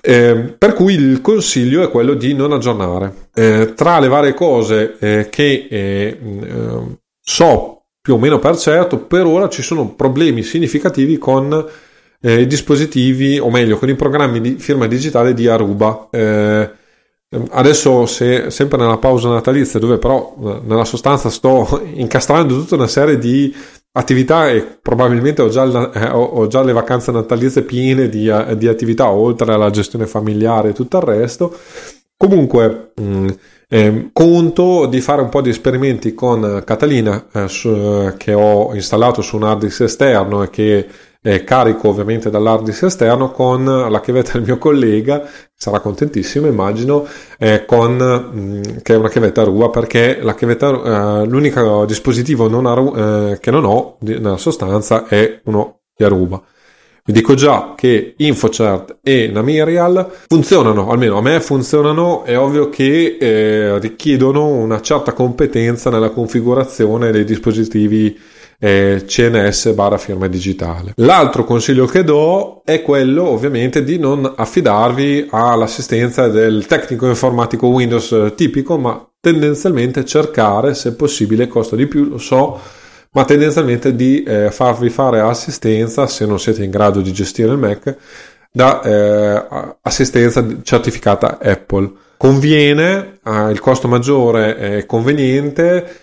eh, 0.00 0.54
per 0.56 0.74
cui 0.74 0.94
il 0.94 1.20
consiglio 1.20 1.82
è 1.82 1.90
quello 1.90 2.14
di 2.14 2.34
non 2.34 2.52
aggiornare. 2.52 3.28
Eh, 3.34 3.72
tra 3.74 3.98
le 3.98 4.08
varie 4.08 4.34
cose 4.34 4.96
eh, 4.98 5.28
che 5.28 5.66
eh, 5.68 6.18
eh, 6.20 6.98
so 7.20 7.82
più 8.00 8.14
o 8.14 8.18
meno 8.18 8.38
per 8.38 8.56
certo, 8.56 8.98
per 8.98 9.26
ora 9.26 9.48
ci 9.48 9.62
sono 9.62 9.94
problemi 9.94 10.42
significativi 10.42 11.18
con 11.18 11.66
eh, 12.20 12.40
i 12.40 12.46
dispositivi, 12.46 13.38
o 13.38 13.50
meglio, 13.50 13.76
con 13.76 13.88
i 13.88 13.96
programmi 13.96 14.40
di 14.40 14.54
firma 14.58 14.86
digitale 14.86 15.34
di 15.34 15.48
Aruba. 15.48 16.08
Adesso, 17.50 18.06
se, 18.06 18.50
sempre 18.50 18.78
nella 18.78 18.96
pausa 18.96 19.28
natalizia, 19.28 19.78
dove 19.78 19.98
però 19.98 20.62
nella 20.64 20.86
sostanza 20.86 21.28
sto 21.28 21.82
incastrando 21.94 22.54
tutta 22.54 22.76
una 22.76 22.86
serie 22.86 23.18
di 23.18 23.54
attività 23.92 24.48
e 24.50 24.78
probabilmente 24.80 25.42
ho 25.42 25.48
già, 25.48 25.90
eh, 25.92 26.08
ho 26.10 26.46
già 26.46 26.62
le 26.62 26.72
vacanze 26.72 27.10
natalizie 27.10 27.62
piene 27.62 28.08
di, 28.08 28.28
eh, 28.28 28.56
di, 28.56 28.68
attività 28.68 29.10
oltre 29.10 29.52
alla 29.52 29.70
gestione 29.70 30.06
familiare 30.06 30.70
e 30.70 30.72
tutto 30.72 30.98
il 30.98 31.02
resto. 31.02 31.56
Comunque, 32.16 32.92
mh, 32.94 33.02
mm, 33.02 33.28
eh, 33.68 34.10
conto 34.12 34.86
di 34.86 35.00
fare 35.00 35.22
un 35.22 35.28
po' 35.28 35.40
di 35.40 35.50
esperimenti 35.50 36.14
con 36.14 36.62
Catalina 36.64 37.26
eh, 37.32 37.48
su, 37.48 38.14
che 38.16 38.32
ho 38.34 38.74
installato 38.74 39.20
su 39.22 39.36
un 39.36 39.44
hard 39.44 39.60
disk 39.60 39.82
esterno 39.82 40.42
e 40.42 40.50
che 40.50 40.88
eh, 41.20 41.44
carico 41.44 41.88
ovviamente 41.88 42.30
dall'hard 42.30 42.64
disk 42.64 42.84
esterno 42.84 43.30
con 43.30 43.64
la 43.64 44.00
chiavetta 44.00 44.32
del 44.32 44.42
mio 44.42 44.58
collega, 44.58 45.22
sarà 45.58 45.80
contentissimo 45.80 46.46
immagino, 46.46 47.04
eh, 47.36 47.64
con, 47.66 47.96
mh, 47.96 48.38
mm, 48.38 48.62
che 48.82 48.94
è 48.94 48.96
una 48.96 49.08
chiavetta 49.08 49.40
Arua 49.40 49.70
perché 49.70 50.20
la 50.22 50.36
chiavetta, 50.36 51.22
eh, 51.22 51.26
l'unico 51.26 51.84
dispositivo 51.84 52.48
non 52.48 52.64
Aru, 52.66 52.94
eh, 52.94 53.38
che 53.40 53.50
non 53.50 53.64
ho 53.64 53.96
nella 54.00 54.36
sostanza 54.36 55.06
è 55.08 55.40
uno 55.44 55.80
di 55.96 56.04
Aruba. 56.04 56.40
Vi 57.04 57.12
dico 57.12 57.34
già 57.34 57.72
che 57.74 58.14
InfoCert 58.18 58.98
e 59.02 59.30
Namirial 59.32 60.08
funzionano, 60.28 60.90
almeno 60.90 61.16
a 61.16 61.22
me 61.22 61.40
funzionano, 61.40 62.22
è 62.22 62.38
ovvio 62.38 62.68
che 62.68 63.16
eh, 63.18 63.78
richiedono 63.80 64.46
una 64.46 64.80
certa 64.80 65.12
competenza 65.12 65.90
nella 65.90 66.10
configurazione 66.10 67.10
dei 67.10 67.24
dispositivi 67.24 68.16
eh, 68.58 69.04
CNS 69.06 69.72
barra 69.72 69.98
firma 69.98 70.26
digitale. 70.26 70.92
L'altro 70.96 71.44
consiglio 71.44 71.86
che 71.86 72.02
do 72.04 72.62
è 72.64 72.82
quello 72.82 73.28
ovviamente 73.28 73.84
di 73.84 73.98
non 73.98 74.32
affidarvi 74.36 75.28
all'assistenza 75.30 76.28
del 76.28 76.66
tecnico 76.66 77.06
informatico 77.06 77.68
Windows 77.68 78.32
tipico, 78.34 78.78
ma 78.78 79.08
tendenzialmente 79.20 80.04
cercare, 80.04 80.74
se 80.74 80.94
possibile, 80.94 81.48
costa 81.48 81.76
di 81.76 81.86
più, 81.86 82.04
lo 82.04 82.18
so, 82.18 82.60
ma 83.12 83.24
tendenzialmente 83.24 83.94
di 83.94 84.22
eh, 84.22 84.50
farvi 84.50 84.90
fare 84.90 85.20
assistenza, 85.20 86.06
se 86.06 86.26
non 86.26 86.38
siete 86.38 86.64
in 86.64 86.70
grado 86.70 87.00
di 87.00 87.12
gestire 87.12 87.52
il 87.52 87.58
Mac, 87.58 87.96
da 88.50 88.82
eh, 88.82 89.76
assistenza 89.82 90.44
certificata 90.62 91.38
Apple. 91.40 91.92
Conviene, 92.18 93.20
eh, 93.24 93.50
il 93.52 93.60
costo 93.60 93.86
maggiore 93.86 94.56
è 94.56 94.86
conveniente, 94.86 96.00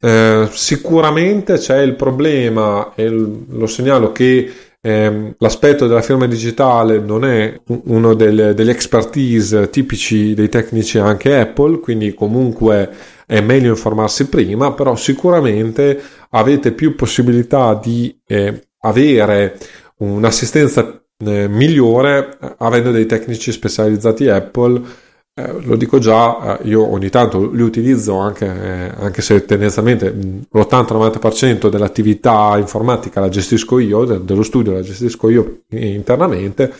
eh, 0.00 0.48
sicuramente 0.52 1.54
c'è 1.54 1.80
il 1.80 1.94
problema, 1.94 2.92
e 2.94 3.08
lo 3.08 3.66
segnalo 3.66 4.12
che 4.12 4.52
eh, 4.82 5.34
l'aspetto 5.38 5.86
della 5.86 6.02
firma 6.02 6.26
digitale 6.26 6.98
non 6.98 7.24
è 7.24 7.58
uno 7.84 8.12
delle, 8.12 8.52
degli 8.52 8.68
expertise 8.68 9.70
tipici 9.70 10.34
dei 10.34 10.50
tecnici 10.50 10.98
anche 10.98 11.38
Apple, 11.38 11.80
quindi 11.80 12.12
comunque 12.12 12.90
è 13.24 13.40
meglio 13.40 13.70
informarsi 13.70 14.28
prima, 14.28 14.74
però 14.74 14.94
sicuramente 14.94 15.98
avete 16.30 16.72
più 16.72 16.94
possibilità 16.94 17.80
di 17.82 18.14
eh, 18.26 18.68
avere 18.80 19.56
un'assistenza 20.00 21.02
eh, 21.24 21.48
migliore 21.48 22.36
avendo 22.58 22.90
dei 22.90 23.06
tecnici 23.06 23.52
specializzati 23.52 24.28
Apple 24.28 25.04
eh, 25.38 25.52
lo 25.60 25.76
dico 25.76 25.98
già, 25.98 26.58
eh, 26.58 26.68
io 26.68 26.90
ogni 26.90 27.10
tanto 27.10 27.50
li 27.50 27.60
utilizzo 27.60 28.16
anche, 28.16 28.46
eh, 28.46 28.92
anche 28.96 29.20
se 29.20 29.44
tendenzialmente 29.44 30.08
l'80-90% 30.50 31.68
dell'attività 31.68 32.56
informatica 32.56 33.20
la 33.20 33.28
gestisco 33.28 33.78
io, 33.78 34.04
de- 34.06 34.24
dello 34.24 34.42
studio 34.42 34.72
la 34.72 34.80
gestisco 34.80 35.28
io 35.28 35.64
internamente, 35.72 36.72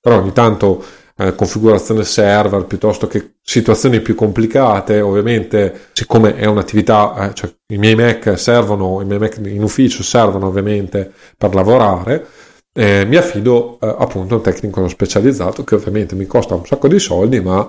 però 0.00 0.18
ogni 0.18 0.32
tanto 0.32 0.82
eh, 1.16 1.36
configurazione 1.36 2.02
server 2.02 2.64
piuttosto 2.64 3.06
che 3.06 3.34
situazioni 3.42 4.00
più 4.00 4.16
complicate, 4.16 5.00
ovviamente 5.00 5.90
siccome 5.92 6.34
è 6.34 6.46
un'attività, 6.46 7.30
eh, 7.30 7.34
cioè 7.34 7.54
i 7.72 7.78
miei 7.78 7.94
Mac 7.94 8.36
servono, 8.36 9.00
i 9.02 9.04
miei 9.04 9.20
Mac 9.20 9.38
in 9.44 9.62
ufficio 9.62 10.02
servono 10.02 10.48
ovviamente 10.48 11.12
per 11.38 11.54
lavorare, 11.54 12.26
mi 12.72 13.16
affido 13.16 13.78
appunto 13.80 14.34
a 14.34 14.36
un 14.38 14.42
tecnico 14.42 14.86
specializzato 14.88 15.64
che 15.64 15.74
ovviamente 15.74 16.14
mi 16.14 16.26
costa 16.26 16.54
un 16.54 16.64
sacco 16.64 16.88
di 16.88 16.98
soldi, 17.00 17.40
ma 17.40 17.68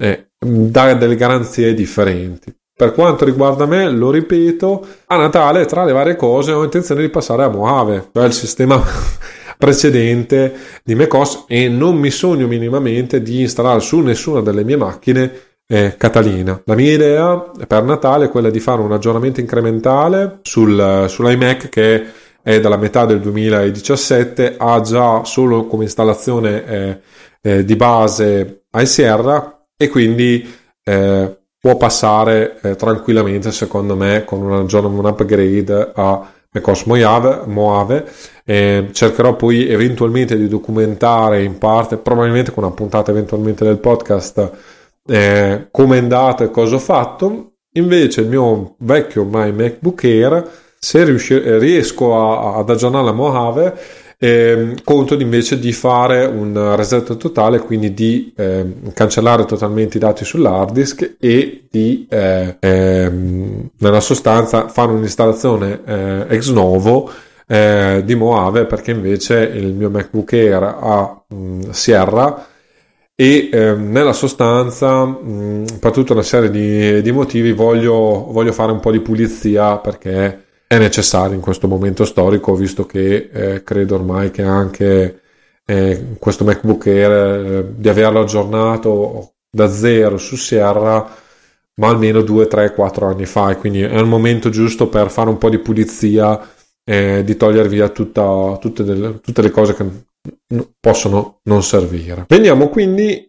eh, 0.00 0.30
dare 0.38 0.96
delle 0.96 1.14
garanzie 1.14 1.74
differenti. 1.74 2.54
Per 2.74 2.94
quanto 2.94 3.26
riguarda 3.26 3.66
me, 3.66 3.90
lo 3.90 4.10
ripeto, 4.10 4.86
a 5.08 5.16
Natale 5.18 5.66
tra 5.66 5.84
le 5.84 5.92
varie 5.92 6.16
cose 6.16 6.52
ho 6.52 6.64
intenzione 6.64 7.02
di 7.02 7.10
passare 7.10 7.42
a 7.42 7.48
Mojave, 7.48 8.08
cioè 8.10 8.24
il 8.24 8.32
sistema 8.32 8.82
precedente 9.58 10.54
di 10.82 10.94
macOS 10.94 11.44
e 11.46 11.68
non 11.68 11.96
mi 11.96 12.10
sogno 12.10 12.46
minimamente 12.46 13.20
di 13.20 13.42
installare 13.42 13.80
su 13.80 13.98
nessuna 13.98 14.40
delle 14.40 14.64
mie 14.64 14.78
macchine 14.78 15.30
eh, 15.68 15.94
Catalina. 15.98 16.58
La 16.64 16.74
mia 16.74 16.94
idea 16.94 17.36
per 17.66 17.84
Natale 17.84 18.24
è 18.24 18.30
quella 18.30 18.48
di 18.48 18.60
fare 18.60 18.80
un 18.80 18.92
aggiornamento 18.92 19.40
incrementale 19.40 20.38
sul, 20.40 21.04
sull'iMac 21.06 21.68
che 21.68 22.04
è 22.42 22.60
dalla 22.60 22.78
metà 22.78 23.04
del 23.04 23.20
2017, 23.20 24.54
ha 24.56 24.80
già 24.80 25.22
solo 25.24 25.66
come 25.66 25.84
installazione 25.84 26.64
eh, 26.64 27.00
eh, 27.42 27.64
di 27.66 27.76
base 27.76 28.62
iSierra 28.72 29.59
e 29.82 29.88
quindi 29.88 30.46
eh, 30.84 31.38
può 31.58 31.78
passare 31.78 32.60
eh, 32.60 32.76
tranquillamente 32.76 33.50
secondo 33.50 33.96
me 33.96 34.24
con 34.26 34.42
un, 34.42 34.66
un 34.70 35.04
upgrade 35.06 35.92
a 35.94 36.30
macOS 36.52 36.84
Mojave, 36.84 37.44
Mojave. 37.46 38.04
Eh, 38.44 38.90
cercherò 38.92 39.36
poi 39.36 39.66
eventualmente 39.68 40.36
di 40.36 40.48
documentare 40.48 41.42
in 41.42 41.56
parte 41.56 41.96
probabilmente 41.96 42.52
con 42.52 42.64
una 42.64 42.74
puntata 42.74 43.10
eventualmente 43.10 43.64
del 43.64 43.78
podcast 43.78 44.52
eh, 45.06 45.68
come 45.70 45.96
è 45.96 46.00
andato 46.00 46.44
e 46.44 46.50
cosa 46.50 46.74
ho 46.74 46.78
fatto 46.78 47.52
invece 47.72 48.20
il 48.20 48.28
mio 48.28 48.74
vecchio 48.80 49.22
ormai 49.22 49.50
MacBook 49.52 50.04
Air 50.04 50.50
se 50.78 51.04
riusci- 51.04 51.58
riesco 51.58 52.18
a, 52.18 52.56
ad 52.56 52.68
aggiornare 52.68 53.04
la 53.04 53.12
Mojave 53.12 53.78
eh, 54.22 54.76
conto 54.84 55.14
invece 55.14 55.58
di 55.58 55.72
fare 55.72 56.26
un 56.26 56.76
reset 56.76 57.16
totale, 57.16 57.58
quindi 57.60 57.94
di 57.94 58.30
eh, 58.36 58.66
cancellare 58.92 59.46
totalmente 59.46 59.96
i 59.96 60.00
dati 60.00 60.26
sull'hard 60.26 60.72
disk 60.72 61.16
e 61.18 61.64
di 61.70 62.06
eh, 62.10 62.56
ehm, 62.60 63.70
nella 63.78 64.00
sostanza 64.00 64.68
fare 64.68 64.92
un'installazione 64.92 65.80
eh, 65.86 66.26
ex 66.28 66.50
novo 66.50 67.10
eh, 67.46 68.02
di 68.04 68.14
Moave 68.14 68.66
perché 68.66 68.90
invece 68.90 69.38
il 69.40 69.72
mio 69.72 69.88
MacBook 69.88 70.34
Air 70.34 70.76
ha 70.78 71.22
mh, 71.26 71.70
Sierra 71.70 72.46
e 73.14 73.48
eh, 73.50 73.74
nella 73.74 74.12
sostanza 74.12 75.02
mh, 75.02 75.78
per 75.80 75.92
tutta 75.92 76.12
una 76.12 76.22
serie 76.22 76.50
di, 76.50 77.00
di 77.00 77.10
motivi 77.10 77.52
voglio, 77.52 78.26
voglio, 78.30 78.52
fare 78.52 78.70
un 78.70 78.80
po' 78.80 78.90
di 78.90 79.00
pulizia 79.00 79.78
perché 79.78 80.44
è 80.72 80.78
necessario 80.78 81.34
in 81.34 81.40
questo 81.40 81.66
momento 81.66 82.04
storico 82.04 82.54
visto 82.54 82.86
che 82.86 83.28
eh, 83.32 83.64
credo 83.64 83.96
ormai 83.96 84.30
che 84.30 84.42
anche 84.42 85.20
eh, 85.64 86.14
questo 86.16 86.44
MacBook 86.44 86.86
Air 86.86 87.10
eh, 87.10 87.72
di 87.74 87.88
averlo 87.88 88.20
aggiornato 88.20 89.32
da 89.50 89.68
zero 89.68 90.16
su 90.16 90.36
Sierra 90.36 91.12
ma 91.74 91.88
almeno 91.88 92.22
2, 92.22 92.46
3, 92.46 92.72
4 92.74 93.06
anni 93.08 93.26
fa 93.26 93.50
e 93.50 93.56
quindi 93.56 93.82
è 93.82 93.98
il 93.98 94.06
momento 94.06 94.48
giusto 94.48 94.88
per 94.88 95.10
fare 95.10 95.28
un 95.28 95.38
po' 95.38 95.48
di 95.48 95.58
pulizia 95.58 96.40
e 96.84 97.24
di 97.24 97.36
togliere 97.36 97.68
via 97.68 97.88
tutta, 97.88 98.56
tutte, 98.60 98.84
delle, 98.84 99.18
tutte 99.18 99.42
le 99.42 99.50
cose 99.50 99.74
che 99.74 99.84
possono 100.78 101.40
non 101.44 101.64
servire. 101.64 102.26
Veniamo 102.28 102.68
quindi 102.68 103.26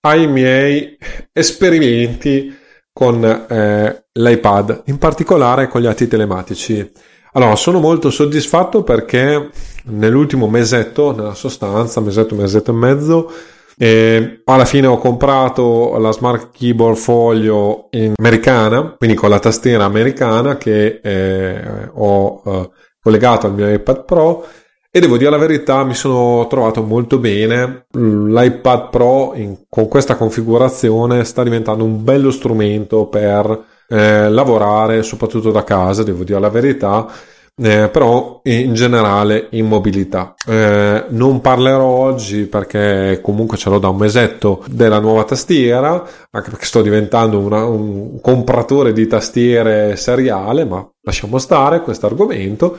ai 0.00 0.26
miei 0.26 0.98
esperimenti 1.32 2.54
con 2.92 3.24
eh, 3.24 4.04
l'iPad, 4.12 4.82
in 4.86 4.98
particolare 4.98 5.68
con 5.68 5.80
gli 5.80 5.86
atti 5.86 6.06
telematici. 6.06 6.92
Allora, 7.34 7.56
sono 7.56 7.80
molto 7.80 8.10
soddisfatto 8.10 8.82
perché 8.82 9.48
nell'ultimo 9.84 10.48
mesetto, 10.48 11.14
nella 11.14 11.34
sostanza, 11.34 12.00
mesetto, 12.00 12.34
mesetto 12.34 12.70
e 12.72 12.74
mezzo, 12.74 13.32
eh, 13.78 14.42
alla 14.44 14.66
fine 14.66 14.86
ho 14.86 14.98
comprato 14.98 15.96
la 15.98 16.12
Smart 16.12 16.50
Keyboard 16.52 16.96
Folio 16.96 17.88
americana, 18.16 18.94
quindi 18.98 19.16
con 19.16 19.30
la 19.30 19.38
tastiera 19.38 19.84
americana 19.84 20.58
che 20.58 21.00
eh, 21.02 21.90
ho 21.94 22.42
eh, 22.44 22.70
collegato 23.00 23.46
al 23.46 23.54
mio 23.54 23.72
iPad 23.72 24.04
Pro 24.04 24.46
e 24.94 25.00
devo 25.00 25.16
dire 25.16 25.30
la 25.30 25.38
verità, 25.38 25.84
mi 25.84 25.94
sono 25.94 26.46
trovato 26.48 26.82
molto 26.82 27.16
bene. 27.16 27.86
L'iPad 27.92 28.90
Pro 28.90 29.32
in, 29.34 29.56
con 29.66 29.88
questa 29.88 30.16
configurazione 30.16 31.24
sta 31.24 31.42
diventando 31.42 31.82
un 31.82 32.04
bello 32.04 32.30
strumento 32.30 33.06
per 33.06 33.64
eh, 33.88 34.28
lavorare, 34.28 35.02
soprattutto 35.02 35.50
da 35.50 35.64
casa, 35.64 36.02
devo 36.02 36.24
dire 36.24 36.38
la 36.38 36.50
verità. 36.50 37.10
Eh, 37.54 37.88
però 37.90 38.40
in 38.44 38.74
generale 38.74 39.48
in 39.52 39.66
mobilità. 39.66 40.34
Eh, 40.46 41.04
non 41.08 41.40
parlerò 41.40 41.84
oggi 41.84 42.44
perché 42.44 43.20
comunque 43.22 43.56
ce 43.56 43.70
l'ho 43.70 43.78
da 43.78 43.88
un 43.88 43.96
mesetto 43.96 44.62
della 44.68 44.98
nuova 45.00 45.24
tastiera, 45.24 45.90
anche 46.30 46.50
perché 46.50 46.66
sto 46.66 46.82
diventando 46.82 47.38
una, 47.38 47.64
un 47.64 48.20
compratore 48.20 48.92
di 48.92 49.06
tastiere 49.06 49.96
seriale, 49.96 50.66
ma 50.66 50.86
lasciamo 51.00 51.38
stare 51.38 51.80
questo 51.80 52.04
argomento. 52.06 52.78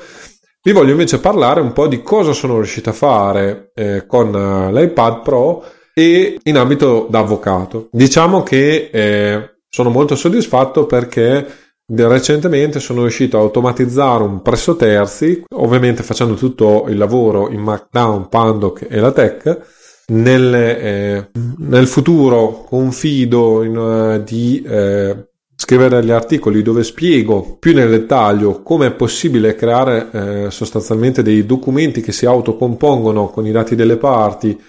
Vi 0.65 0.71
voglio 0.71 0.91
invece 0.91 1.19
parlare 1.19 1.59
un 1.59 1.73
po' 1.73 1.87
di 1.87 2.01
cosa 2.01 2.31
sono 2.31 2.55
riuscito 2.55 2.91
a 2.91 2.93
fare 2.93 3.71
eh, 3.75 4.05
con 4.07 4.33
uh, 4.33 4.71
l'iPad 4.71 5.21
Pro 5.21 5.61
e 5.93 6.39
in 6.41 6.55
ambito 6.55 7.05
da 7.09 7.19
avvocato. 7.19 7.89
Diciamo 7.91 8.43
che 8.43 8.89
eh, 8.89 9.57
sono 9.67 9.89
molto 9.89 10.15
soddisfatto 10.15 10.85
perché 10.85 11.45
recentemente 11.85 12.79
sono 12.79 13.01
riuscito 13.01 13.37
a 13.37 13.41
automatizzare 13.41 14.23
un 14.23 14.41
presso 14.41 14.77
terzi, 14.77 15.43
ovviamente 15.53 16.01
facendo 16.01 16.35
tutto 16.35 16.85
il 16.87 16.95
lavoro 16.95 17.49
in 17.49 17.59
Markdown, 17.59 18.29
Pandoc 18.29 18.87
e 18.89 18.99
la 19.01 19.11
Tech. 19.11 19.59
Nel, 20.05 20.53
eh, 20.53 21.29
nel 21.57 21.87
futuro 21.87 22.63
confido 22.69 23.63
in, 23.63 23.75
uh, 23.75 24.23
di 24.23 24.63
eh, 24.65 25.27
scrivere 25.63 26.01
degli 26.01 26.11
articoli 26.11 26.61
dove 26.61 26.83
spiego 26.83 27.55
più 27.57 27.73
nel 27.73 27.89
dettaglio 27.89 28.61
come 28.63 28.87
è 28.87 28.91
possibile 28.91 29.55
creare 29.55 30.09
eh, 30.11 30.51
sostanzialmente 30.51 31.23
dei 31.23 31.45
documenti 31.45 32.01
che 32.01 32.11
si 32.11 32.25
autocompongono 32.25 33.29
con 33.29 33.45
i 33.45 33.51
dati 33.51 33.73
delle 33.73 33.95
parti. 33.95 34.61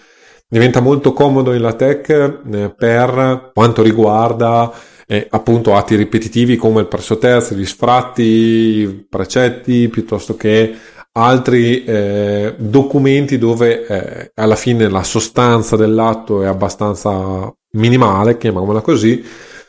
Diventa 0.46 0.78
molto 0.78 1.12
comodo 1.12 1.52
in 1.52 1.62
LaTeX 1.62 2.08
eh, 2.08 2.74
per 2.76 3.50
quanto 3.52 3.82
riguarda 3.82 4.72
eh, 5.08 5.26
appunto 5.28 5.74
atti 5.74 5.96
ripetitivi 5.96 6.54
come 6.54 6.82
il 6.82 6.86
presso 6.86 7.18
terzi, 7.18 7.56
gli 7.56 7.66
sfratti, 7.66 9.04
precetti 9.10 9.88
piuttosto 9.88 10.36
che 10.36 10.76
altri 11.10 11.82
eh, 11.82 12.54
documenti 12.56 13.36
dove 13.36 13.84
eh, 13.84 14.30
alla 14.34 14.56
fine 14.56 14.88
la 14.88 15.02
sostanza 15.02 15.74
dell'atto 15.74 16.42
è 16.42 16.46
abbastanza 16.46 17.52
minimale, 17.72 18.38
chiamiamola 18.38 18.80
così, 18.80 19.24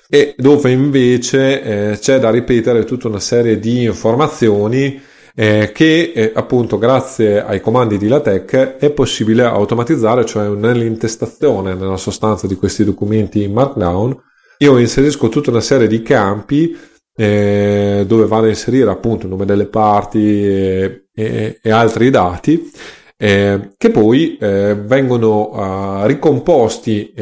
e 0.10 0.36
dove 0.38 0.72
invece 0.72 1.62
eh, 1.91 1.98
c'è 1.98 2.20
da 2.20 2.30
ripetere 2.30 2.84
tutta 2.84 3.08
una 3.08 3.20
serie 3.20 3.60
di 3.60 3.84
informazioni 3.84 5.02
eh, 5.34 5.72
che 5.74 6.13
eh, 6.15 6.32
appunto 6.34 6.78
grazie 6.78 7.44
ai 7.44 7.60
comandi 7.60 7.98
di 7.98 8.08
LaTeX 8.08 8.78
è 8.78 8.89
possibile 8.91 9.44
automatizzare, 9.44 10.26
cioè 10.26 10.48
nell'intestazione 10.48 11.74
nella 11.74 11.98
sostanza 11.98 12.48
di 12.48 12.56
questi 12.56 12.86
documenti 12.86 13.44
in 13.44 13.52
Markdown 13.52 14.18
io 14.60 14.78
inserisco 14.78 15.28
tutta 15.28 15.50
una 15.50 15.60
serie 15.60 15.88
di 15.88 16.02
campi 16.02 16.78
eh, 17.18 18.04
dove 18.08 18.26
vado 18.26 18.46
a 18.46 18.50
inserire 18.50 18.89
appunto 18.89 19.26
il 19.26 19.32
nome 19.32 19.46
delle 19.46 19.65
parti 19.65 20.46
e, 20.46 21.08
e, 21.13 21.60
e 21.62 21.72
altri 21.72 22.10
dati 22.10 22.72
eh, 23.18 23.74
che 23.78 23.89
poi 23.89 24.38
eh, 24.38 24.76
vengono 24.76 25.52
uh, 25.52 26.06
ricomposti 26.06 27.13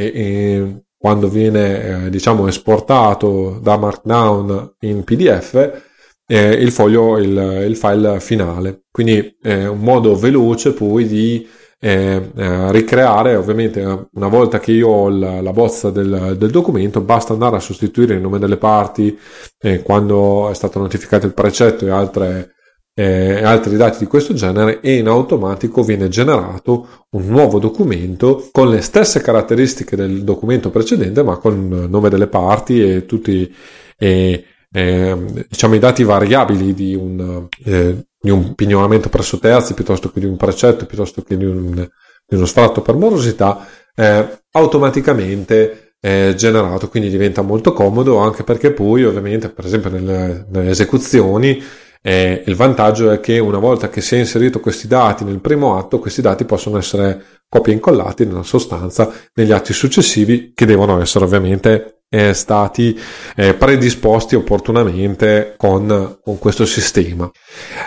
quando 1.04 1.28
viene 1.28 2.06
eh, 2.06 2.10
diciamo 2.10 2.48
esportato 2.48 3.60
da 3.62 3.76
Markdown 3.76 4.76
in 4.80 5.04
PDF 5.04 5.82
eh, 6.26 6.52
il 6.52 6.72
foglio, 6.72 7.18
il, 7.18 7.66
il, 7.68 7.76
file 7.76 8.22
finale. 8.22 8.84
Quindi 8.90 9.38
è 9.42 9.66
un 9.66 9.80
modo 9.80 10.16
veloce 10.16 10.72
poi 10.72 11.06
di 11.06 11.46
eh, 11.78 12.32
eh, 12.34 12.72
ricreare, 12.72 13.36
ovviamente 13.36 13.82
una 14.14 14.28
volta 14.30 14.62
che 14.62 14.72
io 14.72 14.88
ho 14.88 15.10
la, 15.10 15.42
la 15.42 15.52
bozza 15.52 15.90
del, 15.90 16.38
del, 16.38 16.52
documento, 16.52 17.02
basta 17.02 17.34
andare 17.34 17.58
a 17.58 17.60
sostituire 17.60 18.14
il 18.14 18.22
nome 18.22 18.40
delle 18.40 18.56
parti 18.56 19.20
eh, 19.60 19.82
quando 19.82 20.50
è 20.50 20.54
stato 20.54 20.80
notificato 20.80 21.26
il 21.26 21.34
precetto 21.34 21.86
e 21.86 21.90
altre 21.90 22.53
eh, 22.96 23.44
altri 23.44 23.76
dati 23.76 23.98
di 24.00 24.06
questo 24.06 24.34
genere 24.34 24.80
e 24.80 24.98
in 24.98 25.08
automatico 25.08 25.82
viene 25.84 26.10
generato 26.10 27.06
un 27.12 27.26
nuovo 27.26 27.58
documento 27.58 28.50
con 28.52 28.70
le 28.70 28.82
stesse 28.82 29.20
caratteristiche 29.20 29.96
del 29.96 30.24
documento 30.24 30.70
precedente 30.70 31.24
ma 31.24 31.38
con 31.38 31.54
il 31.54 31.90
nome 31.90 32.10
delle 32.10 32.28
parti 32.28 32.84
e 32.84 33.06
tutti 33.06 33.52
eh, 33.98 34.46
eh, 34.72 35.46
diciamo 35.50 35.76
i 35.76 35.80
dati 35.80 36.04
variabili 36.04 36.74
di 36.74 36.94
un, 36.94 37.48
eh, 37.66 38.06
di 38.20 38.30
un 38.30 38.54
pignoramento 38.54 39.10
presso 39.10 39.40
terzi 39.40 39.74
piuttosto 39.74 40.12
che 40.12 40.20
di 40.20 40.28
un 40.28 40.38
precetto 40.38 40.86
piuttosto 40.86 41.24
che 41.24 41.36
di, 41.36 41.46
un, 41.46 41.74
di 41.74 42.36
uno 42.36 42.46
sfratto 42.46 42.82
per 42.82 42.96
morosità 42.96 43.68
eh, 43.96 44.42
automaticamente 44.52 45.80
generato 46.04 46.90
quindi 46.90 47.10
diventa 47.10 47.42
molto 47.42 47.72
comodo 47.72 48.18
anche 48.18 48.44
perché 48.44 48.72
poi 48.74 49.06
ovviamente 49.06 49.48
per 49.48 49.64
esempio 49.64 49.90
nelle, 49.90 50.46
nelle 50.50 50.72
esecuzioni 50.72 51.64
eh, 52.06 52.44
il 52.46 52.56
vantaggio 52.56 53.12
è 53.12 53.22
che 53.22 53.40
una 53.40 53.60
volta 53.60 53.88
che 53.88 54.02
si 54.02 54.16
è 54.16 54.20
inserito 54.20 54.60
questi 54.60 54.88
dati 54.88 55.24
nel 55.24 55.40
primo 55.40 55.78
atto, 55.78 56.00
questi 56.00 56.22
dati 56.22 56.44
possono 56.44 56.78
essere 56.78 57.24
copia 57.48 57.72
incollati 57.72 58.26
nella 58.26 58.44
sostanza 58.44 59.10
negli 59.36 59.54
atti 59.54 59.72
successivi 59.72 60.52
che 60.54 60.66
devono 60.66 61.00
essere 61.00 61.24
ovviamente 61.24 62.00
eh, 62.10 62.34
stati 62.34 63.00
eh, 63.38 63.54
predisposti 63.54 64.36
opportunamente 64.36 65.54
con, 65.56 66.18
con, 66.22 66.38
questo 66.40 66.66
sistema. 66.66 67.32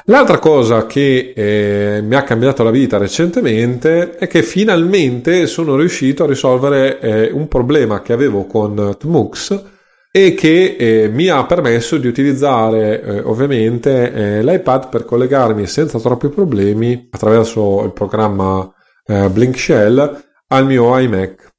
L'altra 0.07 0.39
cosa 0.39 0.87
che 0.87 1.35
eh, 1.37 2.01
mi 2.03 2.15
ha 2.15 2.23
cambiato 2.23 2.63
la 2.63 2.71
vita 2.71 2.97
recentemente 2.97 4.17
è 4.17 4.27
che 4.27 4.43
finalmente 4.43 5.47
sono 5.47 5.77
riuscito 5.77 6.25
a 6.25 6.27
risolvere 6.27 6.99
eh, 7.01 7.31
un 7.31 7.49
problema 7.49 8.01
che 8.01 8.15
avevo 8.15 8.47
con 8.47 8.97
Tmux 8.99 9.75
e 10.17 10.33
che 10.33 10.77
eh, 10.79 11.09
mi 11.11 11.29
ha 11.29 11.45
permesso 11.45 11.99
di 11.99 12.07
utilizzare 12.07 13.03
eh, 13.03 13.21
ovviamente 13.21 14.11
eh, 14.11 14.43
l'iPad 14.43 14.89
per 14.89 15.05
collegarmi 15.05 15.67
senza 15.67 15.99
troppi 15.99 16.31
problemi 16.31 17.07
attraverso 17.11 17.85
il 17.85 17.93
programma 17.93 18.67
eh, 19.05 19.29
Blink 19.29 19.59
Shell 19.59 20.25
al 20.47 20.65
mio 20.65 20.99
iMac. 20.99 21.53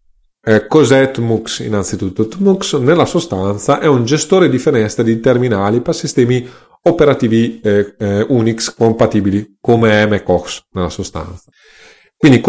Eh, 0.44 0.66
cos'è 0.66 1.12
Tmux 1.12 1.60
innanzitutto? 1.60 2.28
Tmux 2.28 2.78
nella 2.80 3.06
sostanza 3.06 3.80
è 3.80 3.86
un 3.86 4.06
gestore 4.06 4.50
di 4.50 4.58
finestre 4.58 5.04
di 5.04 5.20
terminali 5.20 5.82
per 5.82 5.94
sistemi 5.94 6.50
operativi 6.82 7.62
eh, 7.62 8.26
Unix 8.28 8.74
compatibili 8.74 9.58
come 9.62 10.08
macOS 10.08 10.64
nella 10.72 10.90
sostanza. 10.90 11.52
Quindi 12.18 12.42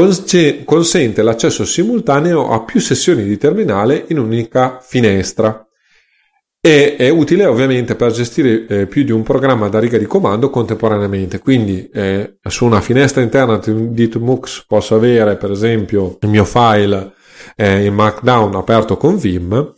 consente 0.65 1.21
l'accesso 1.21 1.67
simultaneo 1.67 2.51
a 2.51 2.65
più 2.65 2.81
sessioni 2.81 3.25
di 3.25 3.37
terminale 3.37 4.07
in 4.09 4.19
un'unica 4.19 4.79
finestra 4.81 5.68
e 6.69 6.97
è 6.97 7.09
utile 7.09 7.47
ovviamente 7.47 7.95
per 7.95 8.13
gestire 8.13 8.67
eh, 8.67 8.87
più 8.87 9.03
di 9.03 9.11
un 9.11 9.23
programma 9.23 9.69
da 9.69 9.79
riga 9.79 9.97
di 9.97 10.05
comando 10.05 10.51
contemporaneamente. 10.51 11.39
Quindi 11.39 11.89
eh, 11.91 12.35
su 12.47 12.67
una 12.67 12.83
finestra 12.83 13.23
interna 13.23 13.59
di 13.59 14.09
Tmux 14.09 14.67
posso 14.67 14.95
avere 14.95 15.37
per 15.37 15.51
esempio 15.51 16.19
il 16.21 16.29
mio 16.29 16.45
file 16.45 17.13
eh, 17.57 17.87
in 17.87 17.95
Markdown 17.95 18.55
aperto 18.55 18.99
con 18.99 19.17
Vim 19.17 19.73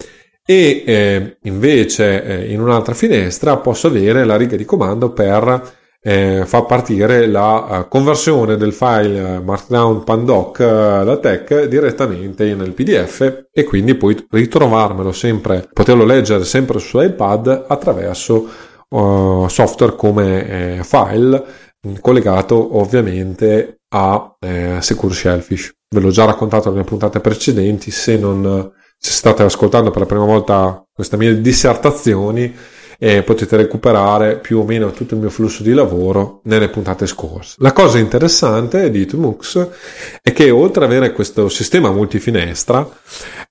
e 0.45 0.83
eh, 0.85 1.37
invece 1.43 2.25
eh, 2.25 2.53
in 2.53 2.61
un'altra 2.61 2.95
finestra 2.95 3.57
posso 3.59 3.87
avere 3.87 4.25
la 4.25 4.37
riga 4.37 4.57
di 4.57 4.65
comando 4.65 5.13
per 5.13 5.79
eh, 6.03 6.45
fa 6.47 6.63
partire 6.63 7.27
la 7.27 7.81
uh, 7.85 7.89
conversione 7.89 8.57
del 8.57 8.73
file 8.73 9.21
uh, 9.21 9.43
Markdown 9.43 10.03
Pandoc 10.03 10.59
uh, 10.59 11.05
da 11.05 11.19
Tech 11.19 11.65
direttamente 11.67 12.55
nel 12.55 12.73
PDF 12.73 13.45
e 13.53 13.65
quindi 13.65 13.95
poi 13.95 14.27
ritrovarmelo 14.31 15.13
sempre, 15.13 15.69
poterlo 15.71 16.05
leggere 16.05 16.45
sempre 16.45 16.79
su 16.79 17.01
iPad 17.01 17.67
attraverso 17.69 18.69
software 18.91 19.95
come 19.95 20.79
eh, 20.79 20.81
file 20.83 21.45
collegato 22.01 22.77
ovviamente 22.79 23.83
a 23.91 24.37
eh, 24.41 24.79
Secure 24.81 25.15
Shellfish. 25.15 25.73
Ve 25.89 26.01
l'ho 26.01 26.11
già 26.11 26.25
raccontato 26.25 26.71
nelle 26.71 26.83
puntate 26.83 27.21
precedenti, 27.21 27.93
se 27.93 28.17
non 28.17 28.73
se 28.99 29.13
state 29.13 29.45
ascoltando 29.45 29.91
per 29.91 30.01
la 30.01 30.07
prima 30.07 30.25
volta 30.25 30.85
queste 30.93 31.17
mie 31.17 31.41
dissertazioni 31.41 32.53
e 33.03 33.23
potete 33.23 33.57
recuperare 33.57 34.37
più 34.37 34.59
o 34.59 34.65
meno 34.65 34.91
tutto 34.91 35.15
il 35.15 35.21
mio 35.21 35.31
flusso 35.31 35.63
di 35.63 35.73
lavoro 35.73 36.43
nelle 36.45 36.69
puntate 36.69 37.07
scorse. 37.07 37.55
La 37.61 37.73
cosa 37.73 37.97
interessante 37.97 38.91
di 38.91 39.07
Tmux 39.07 39.69
è 40.21 40.33
che 40.35 40.51
oltre 40.51 40.85
ad 40.85 40.91
avere 40.91 41.13
questo 41.13 41.49
sistema 41.49 41.91
multifinestra 41.91 42.87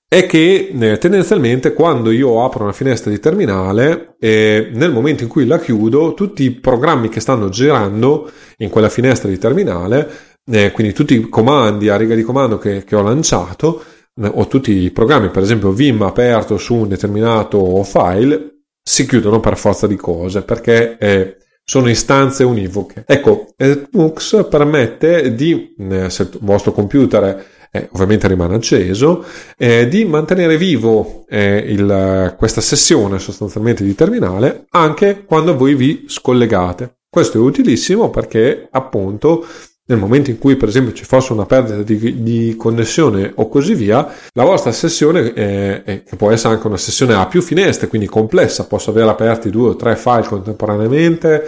è 0.06 0.24
che 0.26 0.72
eh, 0.72 0.98
tendenzialmente 0.98 1.72
quando 1.72 2.12
io 2.12 2.44
apro 2.44 2.62
una 2.62 2.72
finestra 2.72 3.10
di 3.10 3.18
terminale 3.18 4.14
eh, 4.20 4.70
nel 4.72 4.92
momento 4.92 5.24
in 5.24 5.28
cui 5.28 5.44
la 5.46 5.58
chiudo 5.58 6.14
tutti 6.14 6.44
i 6.44 6.52
programmi 6.52 7.08
che 7.08 7.18
stanno 7.18 7.48
girando 7.48 8.30
in 8.58 8.68
quella 8.68 8.88
finestra 8.88 9.28
di 9.28 9.38
terminale 9.38 10.10
eh, 10.48 10.70
quindi 10.70 10.92
tutti 10.92 11.14
i 11.14 11.28
comandi 11.28 11.88
a 11.88 11.96
riga 11.96 12.14
di 12.14 12.22
comando 12.22 12.56
che, 12.58 12.84
che 12.84 12.94
ho 12.94 13.02
lanciato 13.02 13.82
eh, 14.14 14.30
o 14.32 14.46
tutti 14.46 14.70
i 14.70 14.92
programmi 14.92 15.28
per 15.30 15.42
esempio 15.42 15.72
Vim 15.72 16.02
aperto 16.02 16.56
su 16.56 16.74
un 16.74 16.88
determinato 16.88 17.82
file 17.82 18.59
si 18.82 19.06
chiudono 19.06 19.40
per 19.40 19.56
forza 19.56 19.86
di 19.86 19.96
cose 19.96 20.42
perché 20.42 20.96
eh, 20.98 21.36
sono 21.64 21.88
istanze 21.88 22.42
univoche. 22.44 23.04
Ecco, 23.06 23.54
Mux 23.92 24.48
permette 24.48 25.34
di, 25.34 25.74
eh, 25.78 26.10
se 26.10 26.22
il 26.22 26.38
vostro 26.40 26.72
computer 26.72 27.44
eh, 27.70 27.88
ovviamente 27.92 28.26
rimane 28.26 28.56
acceso, 28.56 29.24
eh, 29.56 29.86
di 29.88 30.04
mantenere 30.04 30.56
vivo 30.56 31.24
eh, 31.28 31.58
il, 31.58 32.34
questa 32.36 32.60
sessione 32.60 33.18
sostanzialmente 33.18 33.84
di 33.84 33.94
terminale 33.94 34.64
anche 34.70 35.24
quando 35.24 35.56
voi 35.56 35.74
vi 35.74 36.04
scollegate. 36.08 36.96
Questo 37.08 37.38
è 37.38 37.40
utilissimo 37.40 38.10
perché 38.10 38.68
appunto 38.70 39.46
nel 39.90 39.98
momento 39.98 40.30
in 40.30 40.38
cui 40.38 40.54
per 40.54 40.68
esempio 40.68 40.92
ci 40.94 41.04
fosse 41.04 41.32
una 41.32 41.46
perdita 41.46 41.82
di, 41.82 42.22
di 42.22 42.54
connessione 42.56 43.32
o 43.34 43.48
così 43.48 43.74
via, 43.74 44.08
la 44.32 44.44
vostra 44.44 44.70
sessione, 44.70 45.32
è, 45.32 45.82
è, 45.82 46.02
che 46.04 46.16
può 46.16 46.30
essere 46.30 46.54
anche 46.54 46.66
una 46.68 46.76
sessione 46.76 47.14
a 47.14 47.26
più 47.26 47.42
finestre, 47.42 47.88
quindi 47.88 48.06
complessa, 48.06 48.66
posso 48.66 48.90
avere 48.90 49.10
aperti 49.10 49.50
due 49.50 49.70
o 49.70 49.76
tre 49.76 49.96
file 49.96 50.22
contemporaneamente 50.28 51.44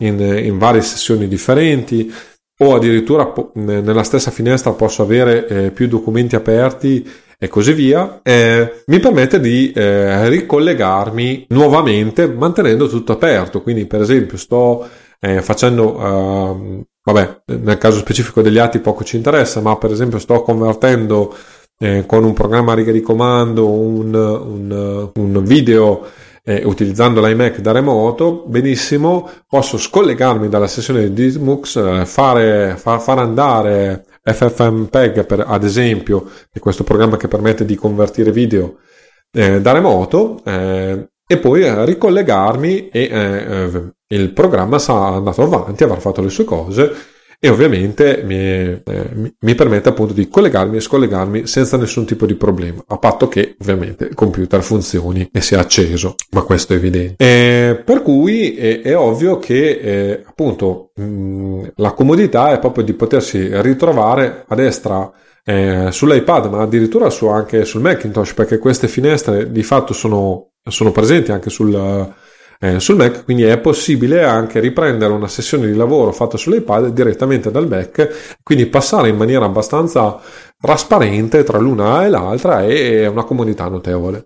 in, 0.00 0.20
in 0.20 0.58
varie 0.58 0.82
sessioni 0.82 1.26
differenti, 1.26 2.12
o 2.58 2.74
addirittura 2.74 3.32
nella 3.54 4.02
stessa 4.02 4.30
finestra 4.30 4.72
posso 4.72 5.02
avere 5.02 5.46
eh, 5.46 5.70
più 5.70 5.88
documenti 5.88 6.36
aperti 6.36 7.06
e 7.38 7.48
così 7.48 7.72
via, 7.72 8.20
eh, 8.22 8.82
mi 8.86 8.98
permette 8.98 9.40
di 9.40 9.72
eh, 9.72 10.28
ricollegarmi 10.28 11.46
nuovamente 11.50 12.26
mantenendo 12.26 12.88
tutto 12.88 13.12
aperto. 13.12 13.62
Quindi, 13.62 13.86
per 13.86 14.00
esempio, 14.00 14.38
sto 14.38 14.88
eh, 15.20 15.42
facendo 15.42 15.98
uh, 15.98 16.84
Vabbè, 17.06 17.42
nel 17.60 17.78
caso 17.78 17.98
specifico 17.98 18.42
degli 18.42 18.58
atti 18.58 18.80
poco 18.80 19.04
ci 19.04 19.14
interessa, 19.14 19.60
ma 19.60 19.76
per 19.76 19.92
esempio 19.92 20.18
sto 20.18 20.42
convertendo 20.42 21.32
eh, 21.78 22.04
con 22.04 22.24
un 22.24 22.32
programma 22.32 22.72
a 22.72 22.74
riga 22.74 22.90
di 22.90 23.00
comando 23.00 23.70
un, 23.70 24.12
un, 24.12 25.10
un 25.14 25.44
video 25.44 26.04
eh, 26.42 26.62
utilizzando 26.64 27.24
l'iMac 27.24 27.60
da 27.60 27.70
remoto, 27.70 28.42
benissimo, 28.48 29.30
posso 29.46 29.78
scollegarmi 29.78 30.48
dalla 30.48 30.66
sessione 30.66 31.12
di 31.12 31.28
Smux, 31.28 31.76
eh, 31.76 32.06
fare, 32.06 32.74
far, 32.76 33.00
far 33.00 33.20
andare 33.20 34.04
FFmpeg 34.24 35.26
per, 35.26 35.44
ad 35.46 35.62
esempio, 35.62 36.24
che 36.24 36.58
è 36.58 36.58
questo 36.58 36.82
programma 36.82 37.16
che 37.16 37.28
permette 37.28 37.64
di 37.64 37.76
convertire 37.76 38.32
video 38.32 38.78
eh, 39.30 39.60
da 39.60 39.70
remoto, 39.70 40.42
eh, 40.44 41.08
e 41.26 41.38
poi 41.38 41.84
ricollegarmi 41.84 42.88
e 42.88 43.02
eh, 43.10 43.82
il 44.08 44.32
programma 44.32 44.78
sarà 44.78 45.16
andato 45.16 45.42
avanti, 45.42 45.82
avrà 45.82 45.98
fatto 45.98 46.22
le 46.22 46.30
sue 46.30 46.44
cose 46.44 46.92
e 47.38 47.48
ovviamente 47.48 48.22
mi, 48.24 48.34
eh, 48.34 49.34
mi, 49.38 49.54
permette 49.54 49.90
appunto 49.90 50.14
di 50.14 50.28
collegarmi 50.28 50.76
e 50.76 50.80
scollegarmi 50.80 51.46
senza 51.46 51.76
nessun 51.76 52.06
tipo 52.06 52.24
di 52.24 52.34
problema, 52.34 52.82
a 52.86 52.96
patto 52.96 53.28
che 53.28 53.56
ovviamente 53.60 54.04
il 54.04 54.14
computer 54.14 54.62
funzioni 54.62 55.28
e 55.30 55.40
sia 55.42 55.60
acceso, 55.60 56.14
ma 56.30 56.42
questo 56.42 56.72
è 56.72 56.76
evidente. 56.76 57.22
Eh, 57.22 57.82
per 57.84 58.02
cui 58.02 58.56
è, 58.56 58.80
è 58.80 58.96
ovvio 58.96 59.38
che 59.38 59.68
eh, 59.70 60.22
appunto 60.24 60.92
mh, 60.94 61.02
mm, 61.02 61.64
la 61.76 61.92
comodità 61.92 62.52
è 62.52 62.58
proprio 62.58 62.84
di 62.84 62.94
potersi 62.94 63.48
ritrovare 63.60 64.44
a 64.46 64.54
destra 64.54 65.12
eh, 65.46 65.88
sull'iPad, 65.90 66.46
ma 66.46 66.62
addirittura 66.62 67.08
su, 67.08 67.26
anche 67.28 67.64
sul 67.64 67.80
Macintosh, 67.80 68.34
perché 68.34 68.58
queste 68.58 68.88
finestre 68.88 69.52
di 69.52 69.62
fatto 69.62 69.92
sono, 69.92 70.50
sono 70.68 70.90
presenti 70.90 71.30
anche 71.30 71.48
sul 71.48 72.14
eh, 72.58 72.80
sul 72.80 72.96
Mac, 72.96 73.24
quindi 73.24 73.42
è 73.42 73.58
possibile 73.58 74.24
anche 74.24 74.60
riprendere 74.60 75.12
una 75.12 75.28
sessione 75.28 75.66
di 75.66 75.74
lavoro 75.74 76.12
fatta 76.12 76.36
sull'iPad 76.36 76.88
direttamente 76.88 77.50
dal 77.50 77.68
Mac, 77.68 78.38
quindi 78.42 78.66
passare 78.66 79.08
in 79.08 79.16
maniera 79.16 79.44
abbastanza 79.44 80.18
trasparente 80.58 81.44
tra 81.44 81.58
l'una 81.58 82.04
e 82.04 82.08
l'altra 82.08 82.64
è 82.64 83.06
una 83.06 83.24
comodità 83.24 83.68
notevole. 83.68 84.24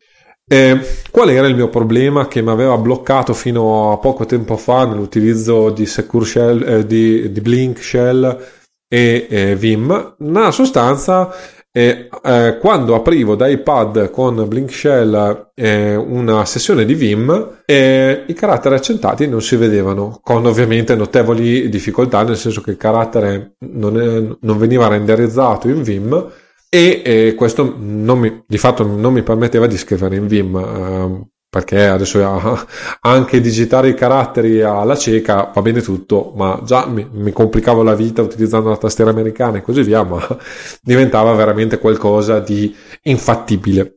Eh, 0.52 0.80
qual 1.11 1.30
era 1.30 1.46
il 1.46 1.54
mio 1.54 1.68
problema 1.68 2.26
che 2.26 2.42
mi 2.42 2.50
aveva 2.50 2.76
bloccato 2.76 3.33
fino 3.35 3.92
a 3.92 3.98
poco 3.98 4.26
tempo 4.26 4.56
fa 4.56 4.85
nell'utilizzo 4.85 5.70
di 5.70 5.87
Secure 5.87 6.24
Shell, 6.24 6.68
eh, 6.68 6.87
di, 6.87 7.30
di, 7.30 7.40
Blink 7.40 7.80
Shell 7.80 8.46
e 8.92 9.26
eh, 9.31 9.55
Vim? 9.55 10.14
Nella 10.18 10.50
sostanza 10.50 11.33
e 11.72 12.09
eh, 12.24 12.59
quando 12.59 12.96
aprivo 12.96 13.37
da 13.37 13.46
iPad 13.46 14.11
con 14.11 14.44
Blink 14.48 14.72
Shell 14.72 15.50
eh, 15.55 15.94
una 15.94 16.44
sessione 16.44 16.85
di 16.85 16.94
Vim 16.94 17.61
eh, 17.64 18.24
i 18.26 18.33
caratteri 18.33 18.74
accentati 18.74 19.29
non 19.29 19.40
si 19.40 19.55
vedevano 19.55 20.18
con 20.20 20.44
ovviamente 20.46 20.96
notevoli 20.96 21.68
difficoltà 21.68 22.24
nel 22.24 22.37
senso 22.37 22.61
che 22.61 22.72
il 22.72 22.76
carattere 22.76 23.53
non, 23.59 24.00
è, 24.00 24.37
non 24.40 24.59
veniva 24.59 24.88
renderizzato 24.88 25.68
in 25.68 25.85
Vim 25.85 26.33
e 26.68 27.35
questo 27.37 27.76
mi, 27.76 28.42
di 28.44 28.59
fatto 28.59 28.85
non 28.85 29.12
mi 29.12 29.22
permetteva 29.22 29.68
di 29.68 29.79
scrivere 29.79 30.16
in 30.16 30.26
Vim 30.26 30.57
ehm, 30.57 31.29
perché 31.50 31.84
adesso 31.86 32.64
anche 33.00 33.40
digitare 33.40 33.88
i 33.88 33.94
caratteri 33.94 34.62
alla 34.62 34.96
cieca 34.96 35.50
va 35.52 35.60
bene 35.60 35.82
tutto, 35.82 36.32
ma 36.36 36.60
già 36.64 36.86
mi, 36.86 37.06
mi, 37.10 37.32
complicavo 37.32 37.82
la 37.82 37.96
vita 37.96 38.22
utilizzando 38.22 38.68
la 38.68 38.76
tastiera 38.76 39.10
americana 39.10 39.58
e 39.58 39.62
così 39.62 39.82
via, 39.82 40.04
ma 40.04 40.24
diventava 40.80 41.32
veramente 41.34 41.78
qualcosa 41.78 42.38
di 42.38 42.72
infattibile. 43.02 43.96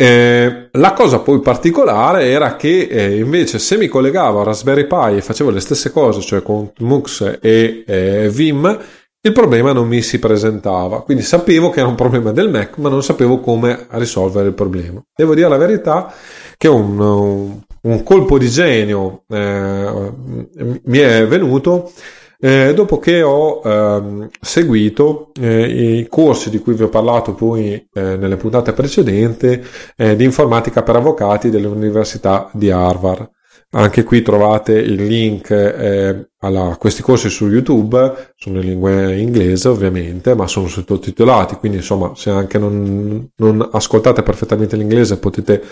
Eh, 0.00 0.68
la 0.70 0.92
cosa 0.92 1.18
poi 1.18 1.40
particolare 1.40 2.26
era 2.26 2.54
che 2.54 2.86
eh, 2.88 3.18
invece 3.18 3.58
se 3.58 3.76
mi 3.76 3.88
collegavo 3.88 4.40
a 4.40 4.44
Raspberry 4.44 4.86
Pi 4.86 5.16
e 5.16 5.22
facevo 5.22 5.50
le 5.50 5.58
stesse 5.58 5.90
cose, 5.90 6.20
cioè 6.20 6.40
con 6.40 6.70
Mux 6.78 7.38
e 7.40 7.82
eh, 7.84 8.28
Vim, 8.30 8.78
il 9.20 9.32
problema 9.32 9.72
non 9.72 9.88
mi 9.88 10.02
si 10.02 10.18
presentava. 10.18 11.02
Quindi 11.02 11.22
sapevo 11.22 11.70
che 11.70 11.80
era 11.80 11.88
un 11.88 11.94
problema 11.94 12.32
del 12.32 12.50
Mac, 12.50 12.78
ma 12.78 12.88
non 12.88 13.02
sapevo 13.02 13.40
come 13.40 13.86
risolvere 13.90 14.48
il 14.48 14.54
problema. 14.54 15.02
Devo 15.14 15.34
dire 15.34 15.48
la 15.48 15.56
verità 15.56 16.12
che 16.56 16.68
un, 16.68 17.60
un 17.80 18.02
colpo 18.02 18.38
di 18.38 18.48
genio 18.48 19.24
eh, 19.28 20.12
mi 20.84 20.98
è 20.98 21.26
venuto 21.26 21.90
eh, 22.40 22.72
dopo 22.72 23.00
che 23.00 23.22
ho 23.22 23.60
eh, 23.64 24.28
seguito 24.40 25.32
i 25.40 26.06
corsi 26.08 26.50
di 26.50 26.60
cui 26.60 26.74
vi 26.74 26.84
ho 26.84 26.88
parlato 26.88 27.34
poi 27.34 27.72
eh, 27.92 28.16
nelle 28.16 28.36
puntate 28.36 28.72
precedenti 28.72 29.60
eh, 29.96 30.14
di 30.14 30.24
informatica 30.24 30.82
per 30.82 30.96
avvocati 30.96 31.50
dell'Università 31.50 32.48
di 32.52 32.70
Harvard. 32.70 33.28
Anche 33.70 34.02
qui 34.02 34.22
trovate 34.22 34.72
il 34.72 35.04
link 35.04 35.50
eh, 35.50 36.30
a 36.38 36.76
questi 36.78 37.02
corsi 37.02 37.28
su 37.28 37.48
YouTube, 37.48 38.32
sono 38.34 38.60
in 38.60 38.66
lingua 38.66 39.12
inglese 39.12 39.68
ovviamente, 39.68 40.34
ma 40.34 40.46
sono 40.46 40.68
sottotitolati, 40.68 41.56
quindi 41.56 41.76
insomma 41.78 42.12
se 42.14 42.30
anche 42.30 42.56
non, 42.56 43.28
non 43.36 43.68
ascoltate 43.70 44.22
perfettamente 44.22 44.74
l'inglese 44.74 45.18
potete 45.18 45.62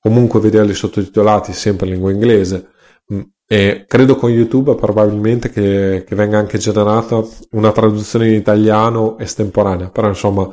comunque 0.00 0.40
vederli 0.40 0.74
sottotitolati 0.74 1.52
sempre 1.52 1.86
in 1.86 1.92
lingua 1.92 2.10
inglese. 2.10 2.70
Mm, 3.12 3.20
e 3.46 3.84
credo 3.86 4.16
con 4.16 4.30
YouTube 4.30 4.74
probabilmente 4.74 5.48
che, 5.50 6.04
che 6.04 6.16
venga 6.16 6.38
anche 6.38 6.58
generata 6.58 7.22
una 7.52 7.70
traduzione 7.70 8.28
in 8.28 8.34
italiano 8.34 9.16
estemporanea, 9.18 9.90
però 9.90 10.08
insomma 10.08 10.52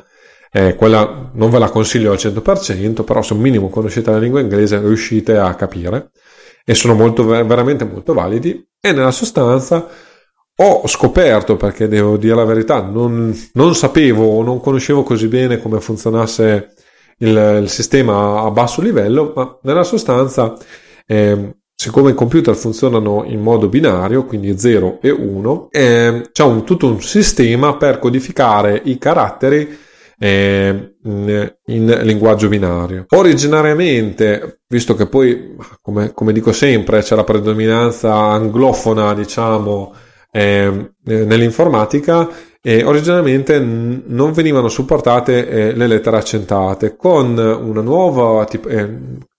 eh, 0.51 0.75
quella 0.75 1.31
non 1.33 1.49
ve 1.49 1.57
la 1.57 1.69
consiglio 1.69 2.11
al 2.11 2.17
100%, 2.17 3.03
però 3.03 3.23
se 3.23 3.33
un 3.33 3.39
minimo 3.39 3.69
conoscete 3.69 4.11
la 4.11 4.19
lingua 4.19 4.39
inglese 4.39 4.79
riuscite 4.79 5.37
a 5.37 5.55
capire 5.55 6.11
e 6.71 6.75
sono 6.75 6.93
molto, 6.93 7.25
veramente 7.25 7.83
molto 7.83 8.13
validi. 8.13 8.65
E 8.79 8.93
nella 8.93 9.11
sostanza 9.11 9.89
ho 10.55 10.87
scoperto, 10.87 11.57
perché 11.57 11.89
devo 11.89 12.15
dire 12.15 12.35
la 12.35 12.45
verità, 12.45 12.81
non, 12.81 13.37
non 13.53 13.75
sapevo 13.75 14.37
o 14.37 14.41
non 14.41 14.61
conoscevo 14.61 15.03
così 15.03 15.27
bene 15.27 15.59
come 15.59 15.81
funzionasse 15.81 16.73
il, 17.17 17.59
il 17.63 17.69
sistema 17.69 18.41
a 18.43 18.51
basso 18.51 18.81
livello, 18.81 19.33
ma 19.35 19.59
nella 19.63 19.83
sostanza 19.83 20.55
eh, 21.05 21.55
siccome 21.75 22.11
i 22.11 22.15
computer 22.15 22.55
funzionano 22.55 23.25
in 23.25 23.41
modo 23.41 23.67
binario, 23.67 24.25
quindi 24.25 24.57
0 24.57 24.99
e 25.01 25.09
1, 25.09 25.67
eh, 25.71 26.29
c'è 26.31 26.43
un, 26.43 26.63
tutto 26.63 26.87
un 26.87 27.01
sistema 27.01 27.75
per 27.75 27.99
codificare 27.99 28.81
i 28.85 28.97
caratteri 28.97 29.77
eh, 30.23 30.97
in, 31.03 31.55
in, 31.65 31.99
linguaggio 32.03 32.47
binario. 32.47 33.05
Originariamente, 33.09 34.59
visto 34.67 34.93
che 34.93 35.07
poi, 35.07 35.55
come, 35.81 36.11
come 36.13 36.31
dico 36.31 36.51
sempre, 36.51 37.01
c'è 37.01 37.15
la 37.15 37.23
predominanza 37.23 38.13
anglofona, 38.13 39.15
diciamo, 39.15 39.91
eh, 40.31 40.91
nell'informatica, 41.05 42.29
e 42.61 42.83
originariamente 42.83 43.59
n- 43.59 44.03
non 44.05 44.31
venivano 44.31 44.69
supportate 44.69 45.47
eh, 45.47 45.73
le 45.73 45.87
lettere 45.87 46.17
accentate 46.17 46.95
con 46.95 47.35
una 47.35 47.81
nuova 47.81 48.45
tipo, 48.45 48.67
eh, 48.67 48.87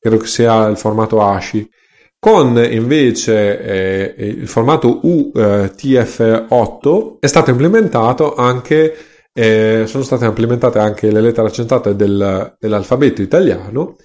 credo 0.00 0.16
che 0.16 0.26
sia 0.26 0.66
il 0.66 0.76
formato 0.76 1.22
ASCII 1.22 1.70
con 2.18 2.60
invece 2.68 3.60
eh, 3.60 4.14
il 4.18 4.48
formato 4.48 5.00
UTF8 5.04 7.18
è 7.20 7.26
stato 7.26 7.50
implementato 7.50 8.34
anche 8.34 8.96
eh, 9.32 9.84
sono 9.86 10.04
state 10.04 10.24
implementate 10.24 10.78
anche 10.78 11.10
le 11.10 11.20
lettere 11.20 11.48
accentate 11.48 11.96
del, 11.96 12.56
dell'alfabeto 12.58 13.22
italiano 13.22 13.96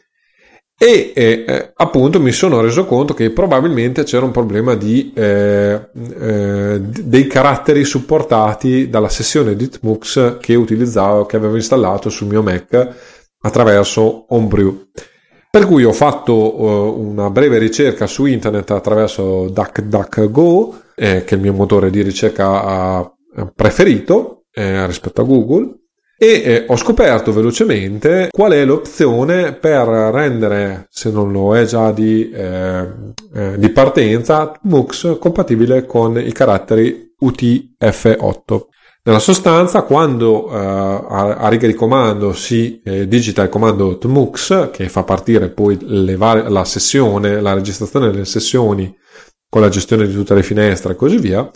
e 0.79 1.11
eh, 1.15 1.71
appunto 1.73 2.19
mi 2.19 2.31
sono 2.31 2.61
reso 2.61 2.85
conto 2.85 3.15
che 3.15 3.31
probabilmente 3.31 4.03
c'era 4.03 4.25
un 4.25 4.31
problema 4.31 4.75
di, 4.75 5.11
eh, 5.15 5.89
eh, 5.91 6.79
dei 6.79 7.25
caratteri 7.25 7.83
supportati 7.83 8.87
dalla 8.87 9.09
sessione 9.09 9.55
di 9.55 9.69
Tmux 9.69 10.37
che 10.39 10.53
utilizzavo, 10.53 11.25
che 11.25 11.35
avevo 11.35 11.55
installato 11.55 12.09
sul 12.11 12.27
mio 12.27 12.43
Mac 12.43 12.95
attraverso 13.41 14.25
Homebrew. 14.29 14.89
Per 15.49 15.65
cui 15.65 15.83
ho 15.83 15.93
fatto 15.93 16.61
uh, 16.61 16.99
una 16.99 17.31
breve 17.31 17.57
ricerca 17.57 18.05
su 18.05 18.25
internet 18.25 18.69
attraverso 18.69 19.49
DuckDuckGo, 19.49 20.81
eh, 20.93 21.23
che 21.23 21.33
è 21.33 21.37
il 21.37 21.41
mio 21.41 21.53
motore 21.53 21.89
di 21.89 22.03
ricerca 22.03 22.99
uh, 22.99 23.51
preferito 23.55 24.36
eh, 24.57 24.87
rispetto 24.87 25.21
a 25.21 25.25
Google, 25.25 25.75
e 26.19 26.27
eh, 26.27 26.65
ho 26.67 26.75
scoperto 26.75 27.31
velocemente 27.31 28.29
qual 28.31 28.53
è 28.53 28.65
l'opzione 28.65 29.53
per 29.53 29.87
rendere, 29.87 30.87
se 30.89 31.11
non 31.11 31.31
lo 31.31 31.55
è 31.55 31.63
già 31.65 31.91
di, 31.91 32.31
eh, 32.31 32.87
eh, 33.35 33.53
di 33.57 33.69
partenza, 33.69 34.51
MUX 34.63 35.19
compatibile 35.19 35.85
con 35.85 36.17
i 36.17 36.31
caratteri 36.31 37.13
UTF8. 37.21 38.61
Nella 39.03 39.19
sostanza, 39.19 39.83
quando 39.83 40.51
eh, 40.51 40.57
a, 40.57 41.35
a, 41.37 41.47
riga 41.49 41.67
di 41.67 41.75
comando 41.75 42.33
si 42.33 42.81
eh, 42.83 43.07
digita 43.07 43.43
il 43.43 43.49
comando 43.49 43.99
tmux, 43.99 44.71
che 44.71 44.89
fa 44.89 45.03
partire 45.03 45.49
poi 45.49 45.77
var- 46.17 46.49
la 46.49 46.65
sessione, 46.65 47.39
la 47.39 47.53
registrazione 47.53 48.09
delle 48.09 48.25
sessioni 48.25 48.93
con 49.49 49.61
la 49.61 49.69
gestione 49.69 50.07
di 50.07 50.13
tutte 50.13 50.33
le 50.33 50.43
finestre 50.43 50.91
e 50.93 50.95
così 50.95 51.17
via, 51.17 51.49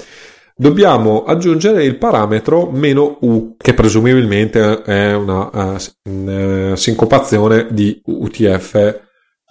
dobbiamo 0.55 1.23
aggiungere 1.23 1.83
il 1.83 1.97
parametro 1.97 2.69
meno 2.69 3.17
"-u", 3.21 3.55
che 3.57 3.73
presumibilmente 3.73 4.81
è 4.83 5.13
una 5.13 5.77
uh, 6.03 6.75
sincopazione 6.75 7.67
di 7.71 8.01
UTF 8.05 8.99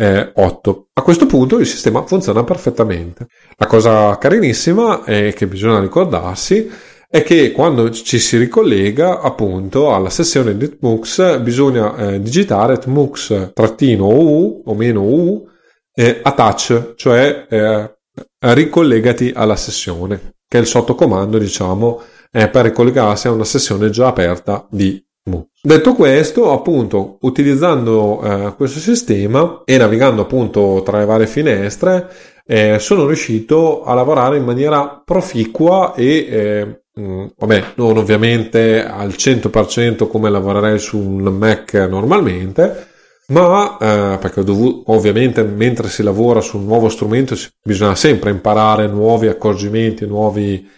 8. 0.01 0.89
A 0.95 1.03
questo 1.03 1.27
punto 1.27 1.59
il 1.59 1.67
sistema 1.67 2.07
funziona 2.07 2.43
perfettamente. 2.43 3.27
La 3.57 3.67
cosa 3.67 4.17
carinissima 4.17 5.05
è 5.05 5.35
che 5.35 5.47
bisogna 5.47 5.79
ricordarsi 5.79 6.71
è 7.07 7.23
che 7.23 7.51
quando 7.51 7.91
ci 7.91 8.21
si 8.21 8.39
ricollega 8.39 9.21
appunto 9.21 9.93
alla 9.93 10.11
sessione 10.11 10.57
di 10.57 10.79
Tmux 10.79 11.41
bisogna 11.41 11.97
eh, 11.97 12.21
digitare 12.21 12.79
Tmux-u 12.79 14.63
o 14.65 14.75
meno 14.75 15.03
u 15.03 15.45
eh, 15.93 16.21
attach, 16.23 16.95
cioè 16.95 17.47
eh, 17.51 17.97
ricollegati 18.39 19.33
alla 19.35 19.57
sessione 19.57 20.37
che 20.51 20.59
è 20.59 20.61
il 20.63 20.67
sottocomando, 20.67 21.39
diciamo, 21.39 22.03
è 22.29 22.49
per 22.49 22.65
ricollegarsi 22.65 23.29
a 23.29 23.31
una 23.31 23.45
sessione 23.45 23.89
già 23.89 24.09
aperta 24.09 24.67
di 24.69 25.01
Mu. 25.23 25.47
Detto 25.63 25.95
questo, 25.95 26.51
appunto, 26.51 27.19
utilizzando 27.21 28.21
eh, 28.21 28.55
questo 28.57 28.81
sistema 28.81 29.63
e 29.65 29.77
navigando 29.77 30.23
appunto 30.23 30.83
tra 30.85 30.99
le 30.99 31.05
varie 31.05 31.29
finestre, 31.29 32.11
eh, 32.45 32.81
sono 32.81 33.07
riuscito 33.07 33.85
a 33.85 33.95
lavorare 33.95 34.39
in 34.39 34.45
maniera 34.45 35.01
proficua 35.05 35.95
e 35.95 36.27
eh, 36.29 36.83
mh, 36.95 37.03
mm, 37.03 37.27
vabbè, 37.39 37.65
non 37.77 37.97
ovviamente 37.97 38.85
al 38.85 39.11
100% 39.11 40.09
come 40.09 40.31
lavorerei 40.31 40.81
su 40.81 40.99
un 40.99 41.23
Mac 41.33 41.75
normalmente, 41.75 42.89
ma 43.31 43.77
eh, 43.79 44.19
perché 44.19 44.43
dovut- 44.45 44.83
ovviamente 44.89 45.43
mentre 45.43 45.89
si 45.89 46.03
lavora 46.03 46.41
su 46.41 46.59
un 46.59 46.67
nuovo 46.67 46.89
strumento 46.89 47.35
bisogna 47.63 47.95
sempre 47.95 48.31
imparare 48.31 48.87
nuovi 48.87 49.29
accorgimenti, 49.29 50.07
nuovi, 50.07 50.69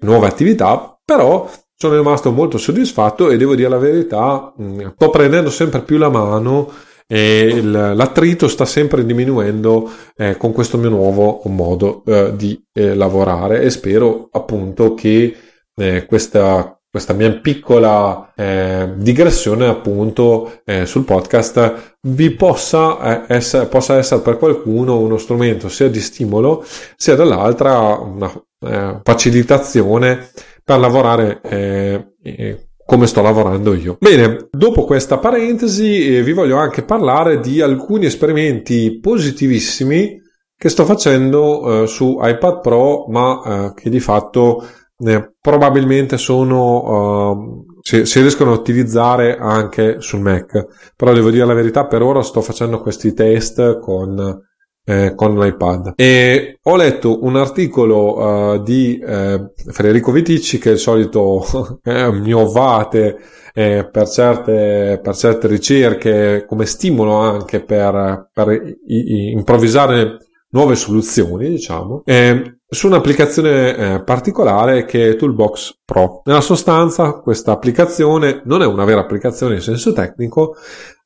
nuove 0.00 0.26
attività, 0.26 0.98
però 1.04 1.48
sono 1.74 1.96
rimasto 1.96 2.30
molto 2.30 2.58
soddisfatto 2.58 3.30
e 3.30 3.36
devo 3.36 3.54
dire 3.54 3.68
la 3.68 3.78
verità, 3.78 4.52
mm, 4.60 4.88
sto 4.94 5.10
prendendo 5.10 5.50
sempre 5.50 5.82
più 5.82 5.98
la 5.98 6.10
mano 6.10 6.70
e 7.06 7.40
il, 7.40 7.70
l'attrito 7.70 8.48
sta 8.48 8.64
sempre 8.64 9.04
diminuendo 9.04 9.90
eh, 10.16 10.36
con 10.36 10.52
questo 10.52 10.78
mio 10.78 10.90
nuovo 10.90 11.42
modo 11.46 12.04
eh, 12.06 12.32
di 12.36 12.62
eh, 12.72 12.94
lavorare 12.94 13.62
e 13.62 13.70
spero 13.70 14.28
appunto 14.30 14.94
che 14.94 15.34
eh, 15.74 16.06
questa 16.06 16.79
questa 16.90 17.12
mia 17.12 17.30
piccola 17.38 18.32
eh, 18.34 18.94
digressione 18.96 19.68
appunto 19.68 20.60
eh, 20.64 20.86
sul 20.86 21.04
podcast 21.04 21.94
vi 22.02 22.32
possa, 22.32 23.28
eh, 23.28 23.36
essere, 23.36 23.66
possa 23.66 23.96
essere 23.96 24.22
per 24.22 24.38
qualcuno 24.38 24.98
uno 24.98 25.16
strumento 25.16 25.68
sia 25.68 25.88
di 25.88 26.00
stimolo 26.00 26.64
sia 26.96 27.14
dall'altra 27.14 27.90
una 27.90 28.32
eh, 28.66 29.00
facilitazione 29.04 30.30
per 30.64 30.80
lavorare 30.80 31.40
eh, 31.42 32.66
come 32.84 33.06
sto 33.06 33.22
lavorando 33.22 33.72
io. 33.72 33.96
Bene, 34.00 34.48
dopo 34.50 34.84
questa 34.84 35.18
parentesi 35.18 36.16
eh, 36.16 36.22
vi 36.24 36.32
voglio 36.32 36.56
anche 36.56 36.82
parlare 36.82 37.38
di 37.38 37.60
alcuni 37.60 38.06
esperimenti 38.06 38.98
positivissimi 39.00 40.18
che 40.56 40.68
sto 40.68 40.84
facendo 40.84 41.86
su 41.86 42.18
iPad 42.20 42.60
Pro 42.60 43.06
ma 43.08 43.72
che 43.74 43.88
di 43.88 43.98
fatto 43.98 44.62
eh, 45.04 45.34
probabilmente 45.40 46.18
sono 46.18 47.30
uh, 47.30 47.64
si, 47.80 48.04
si, 48.04 48.20
riescono 48.20 48.52
a 48.52 48.58
utilizzare 48.58 49.36
anche 49.38 50.00
sul 50.00 50.20
Mac. 50.20 50.92
Però 50.96 51.12
devo 51.12 51.30
dire 51.30 51.46
la 51.46 51.54
verità 51.54 51.86
per 51.86 52.02
ora 52.02 52.22
sto 52.22 52.40
facendo 52.40 52.80
questi 52.80 53.14
test 53.14 53.78
con, 53.78 54.42
eh, 54.84 55.14
con 55.14 55.38
l'iPad. 55.38 55.92
E 55.96 56.58
ho 56.62 56.76
letto 56.76 57.24
un 57.24 57.36
articolo 57.36 58.16
uh, 58.16 58.62
di 58.62 58.98
eh, 58.98 59.52
Federico 59.54 60.12
Viticci 60.12 60.58
che 60.58 60.70
è 60.70 60.72
il 60.72 60.78
solito 60.78 61.80
mio 62.12 62.50
vate 62.50 63.18
eh, 63.52 63.88
per, 63.90 64.08
certe, 64.08 65.00
per 65.02 65.16
certe 65.16 65.48
ricerche 65.48 66.44
come 66.46 66.66
stimolo 66.66 67.14
anche 67.14 67.64
per, 67.64 68.28
per 68.32 68.50
i, 68.52 68.76
i, 68.86 69.30
improvvisare 69.32 70.18
nuove 70.50 70.76
soluzioni 70.76 71.48
diciamo. 71.48 72.02
Eh, 72.04 72.59
su 72.72 72.86
un'applicazione 72.86 73.76
eh, 73.76 74.02
particolare 74.04 74.84
che 74.84 75.10
è 75.10 75.16
Toolbox 75.16 75.78
Pro. 75.84 76.22
Nella 76.24 76.40
sostanza 76.40 77.14
questa 77.14 77.50
applicazione 77.50 78.42
non 78.44 78.62
è 78.62 78.66
una 78.66 78.84
vera 78.84 79.00
applicazione 79.00 79.56
in 79.56 79.60
senso 79.60 79.92
tecnico, 79.92 80.54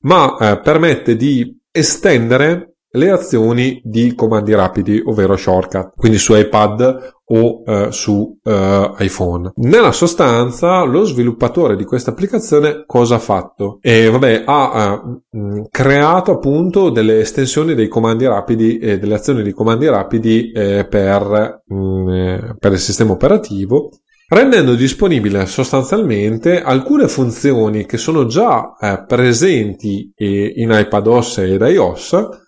ma 0.01 0.37
eh, 0.37 0.61
permette 0.61 1.17
di 1.17 1.59
estendere 1.71 2.74
le 2.95 3.11
azioni 3.11 3.81
di 3.85 4.15
comandi 4.15 4.55
rapidi, 4.55 5.03
ovvero 5.05 5.37
shortcut, 5.37 5.93
quindi 5.97 6.19
su 6.19 6.35
iPad 6.35 7.13
o 7.27 7.63
eh, 7.67 7.89
su 7.91 8.39
eh, 8.43 8.93
iPhone. 8.99 9.53
Nella 9.57 9.93
sostanza, 9.93 10.83
lo 10.85 11.05
sviluppatore 11.05 11.77
di 11.77 11.85
questa 11.85 12.11
applicazione 12.11 12.85
cosa 12.87 13.17
ha 13.17 13.19
fatto? 13.19 13.79
E 13.81 14.11
vabbè, 14.11 14.45
ha 14.47 15.03
eh, 15.31 15.67
creato 15.71 16.33
appunto 16.33 16.91
delle 16.91 17.21
estensioni 17.21 17.75
dei 17.75 17.89
comandi 17.89 18.27
rapidi 18.27 18.79
e 18.79 18.99
delle 18.99 19.15
azioni 19.15 19.43
di 19.43 19.53
comandi 19.53 19.89
rapidi 19.89 20.53
eh, 20.53 20.87
per, 20.89 21.63
mh, 21.67 21.77
mm, 21.77 22.09
eh, 22.09 22.57
per 22.59 22.73
il 22.73 22.79
sistema 22.79 23.13
operativo 23.13 23.91
rendendo 24.27 24.75
disponibile 24.75 25.45
sostanzialmente 25.45 26.63
alcune 26.63 27.09
funzioni 27.09 27.85
che 27.85 27.99
sono 27.99 28.25
già 28.25 28.75
eh, 28.81 29.05
presenti 29.07 30.13
in 30.17 30.71
iPadOS 30.73 31.39
ed 31.39 31.61
iOS 31.61 32.43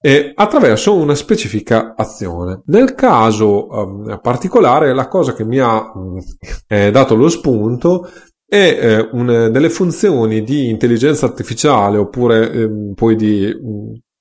e 0.00 0.32
attraverso 0.34 0.94
una 0.94 1.14
specifica 1.14 1.94
azione. 1.96 2.62
Nel 2.66 2.94
caso 2.94 3.66
um, 3.68 4.18
particolare, 4.22 4.94
la 4.94 5.08
cosa 5.08 5.34
che 5.34 5.44
mi 5.44 5.58
ha 5.58 5.90
um, 5.92 6.20
eh, 6.68 6.90
dato 6.90 7.14
lo 7.16 7.28
spunto 7.28 8.08
è 8.48 8.78
eh, 8.80 9.08
una 9.12 9.50
delle 9.50 9.68
funzioni 9.68 10.42
di 10.42 10.70
intelligenza 10.70 11.26
artificiale 11.26 11.98
oppure 11.98 12.50
eh, 12.50 12.70
poi 12.94 13.14
di 13.14 13.44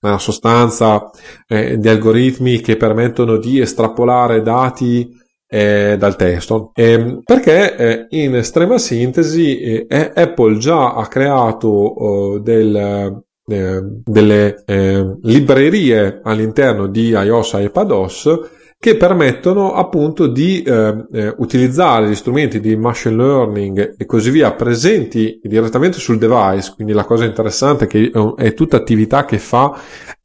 una 0.01 0.13
mm, 0.15 0.17
sostanza 0.17 1.09
eh, 1.47 1.77
di 1.77 1.87
algoritmi 1.87 2.59
che 2.59 2.75
permettono 2.75 3.37
di 3.37 3.61
estrapolare 3.61 4.41
dati 4.41 5.09
eh, 5.49 5.95
dal 5.97 6.17
testo 6.17 6.71
eh, 6.73 7.21
perché 7.23 7.77
eh, 7.77 8.05
in 8.09 8.35
estrema 8.35 8.77
sintesi 8.77 9.59
eh, 9.87 10.11
Apple 10.13 10.57
già 10.57 10.93
ha 10.93 11.07
creato 11.07 11.69
oh, 11.69 12.39
del 12.39 13.23
eh, 13.49 13.79
delle 14.03 14.63
eh, 14.65 15.17
librerie 15.21 16.19
all'interno 16.21 16.87
di 16.87 17.09
iOS 17.09 17.53
e 17.53 17.63
iPadOS 17.63 18.39
che 18.79 18.95
permettono 18.95 19.73
appunto 19.73 20.27
di 20.27 20.61
eh, 20.61 21.05
eh, 21.11 21.33
utilizzare 21.37 22.09
gli 22.09 22.15
strumenti 22.15 22.59
di 22.59 22.75
machine 22.75 23.15
learning 23.15 23.95
e 23.97 24.05
così 24.05 24.29
via 24.29 24.53
presenti 24.53 25.39
direttamente 25.41 25.97
sul 25.97 26.19
device. 26.19 26.73
Quindi 26.75 26.93
la 26.93 27.05
cosa 27.05 27.25
interessante 27.25 27.85
è 27.85 27.87
che 27.87 28.11
è 28.35 28.53
tutta 28.53 28.77
attività 28.77 29.25
che 29.25 29.39
fa 29.39 29.79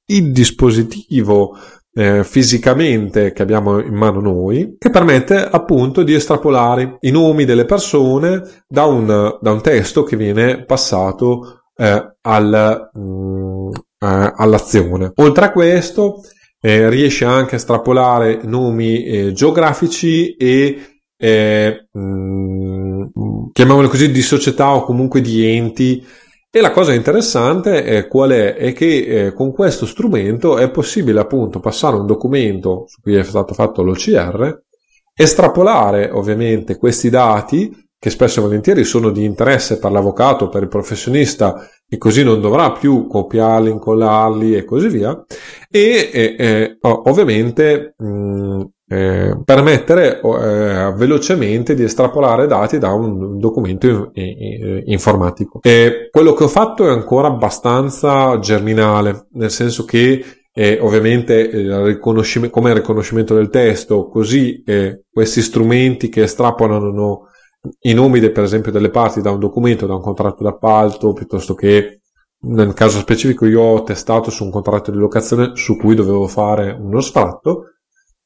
il 0.06 0.32
dispositivo 0.32 1.56
eh, 1.94 2.24
fisicamente 2.24 3.32
che 3.32 3.42
abbiamo 3.42 3.80
in 3.80 3.94
mano 3.94 4.20
noi, 4.20 4.76
che 4.78 4.90
permette 4.90 5.37
appunto 5.37 6.02
di 6.02 6.12
estrapolare 6.12 6.96
i 7.00 7.11
nomi 7.11 7.44
delle 7.44 7.64
persone 7.64 8.42
da 8.66 8.85
un, 8.85 9.06
da 9.40 9.50
un 9.50 9.61
testo 9.62 10.02
che 10.02 10.16
viene 10.16 10.64
passato 10.64 11.62
eh, 11.83 12.16
al, 12.21 12.90
mh, 12.92 13.01
mm, 13.01 13.68
eh, 13.99 14.33
all'azione. 14.37 15.12
Oltre 15.16 15.47
a 15.47 15.53
questo, 15.53 16.21
eh, 16.61 16.88
riesce 16.88 17.25
anche 17.25 17.55
a 17.55 17.59
estrapolare 17.59 18.40
nomi 18.45 19.05
eh, 19.05 19.33
geografici 19.33 20.37
e 20.37 21.01
eh, 21.16 21.88
mh, 21.90 22.01
mm, 22.01 23.03
chiamiamoli 23.53 23.88
così 23.88 24.11
di 24.12 24.23
società 24.23 24.75
o 24.75 24.85
comunque 24.85 25.21
di 25.21 25.45
enti 25.45 26.05
e 26.55 26.61
la 26.61 26.71
cosa 26.71 26.92
interessante 26.92 27.83
è 27.83 28.07
qual 28.07 28.31
è? 28.31 28.55
È 28.55 28.73
che 28.75 29.27
eh, 29.27 29.33
con 29.33 29.53
questo 29.53 29.87
strumento 29.87 30.59
è 30.59 30.71
possibile 30.71 31.18
appunto 31.21 31.61
passare 31.61 31.97
un 31.97 32.07
documento 32.07 32.85
su 32.87 33.01
cui 33.01 33.14
è 33.14 33.23
stato 33.25 33.55
fatto 33.55 33.83
l'OCR, 33.83 34.62
estrapolare 35.14 36.11
ovviamente 36.11 36.77
questi 36.77 37.09
dati 37.09 37.75
che 38.03 38.11
spesso 38.11 38.41
e 38.41 38.43
volentieri 38.43 38.83
sono 38.83 39.11
di 39.11 39.23
interesse 39.23 39.79
per 39.79 39.93
l'avvocato, 39.93 40.49
per 40.49 40.62
il 40.62 40.69
professionista 40.69 41.69
e 41.88 41.99
così 41.99 42.25
non 42.25 42.41
dovrà 42.41 42.73
più 42.73 43.07
copiarli, 43.07 43.71
incollarli 43.71 44.57
e 44.57 44.65
così 44.65 44.88
via 44.88 45.25
e 45.71 46.11
eh, 46.12 46.35
eh, 46.37 46.79
ovviamente 46.81 47.95
mh, 47.97 48.62
eh, 48.88 49.41
permettere 49.45 50.21
eh, 50.21 50.93
velocemente 50.97 51.77
di 51.77 51.85
estrapolare 51.85 52.49
dati 52.49 52.79
da 52.79 52.91
un 52.91 53.38
documento 53.38 54.11
in, 54.15 54.83
informatico. 54.87 55.61
E 55.62 56.09
quello 56.11 56.33
che 56.33 56.43
ho 56.43 56.49
fatto 56.49 56.85
è 56.85 56.91
ancora 56.91 57.29
abbastanza 57.29 58.37
germinale, 58.41 59.29
nel 59.35 59.53
senso 59.53 59.85
che 59.85 60.25
eh, 60.53 60.79
ovviamente 60.81 61.35
il 61.35 61.73
riconoscimento, 61.85 62.53
come 62.53 62.71
il 62.71 62.77
riconoscimento 62.79 63.37
del 63.37 63.49
testo, 63.49 64.09
così 64.09 64.61
eh, 64.67 65.05
questi 65.09 65.41
strumenti 65.41 66.09
che 66.09 66.23
estrapolano 66.23 67.29
i 67.81 67.92
nomi 67.94 68.20
de, 68.20 68.31
per 68.31 68.44
esempio 68.44 68.72
delle 68.72 68.90
parti 68.90 69.20
da 69.20 69.31
un 69.31 69.38
documento, 69.38 69.87
da 69.87 69.94
un 69.94 70.03
contratto 70.03 70.42
d'appalto, 70.42 71.12
piuttosto 71.12 71.55
che 71.55 72.01
nel 72.44 72.75
caso 72.75 72.98
specifico 72.98 73.46
io 73.46 73.61
ho 73.61 73.83
testato 73.85 74.31
su 74.31 74.44
un 74.44 74.51
contratto 74.51 74.90
di 74.90 74.98
locazione 74.98 75.53
su 75.55 75.77
cui 75.77 75.94
dovevo 75.94 76.27
fare 76.27 76.77
uno 76.79 77.01
sfratto. 77.01 77.66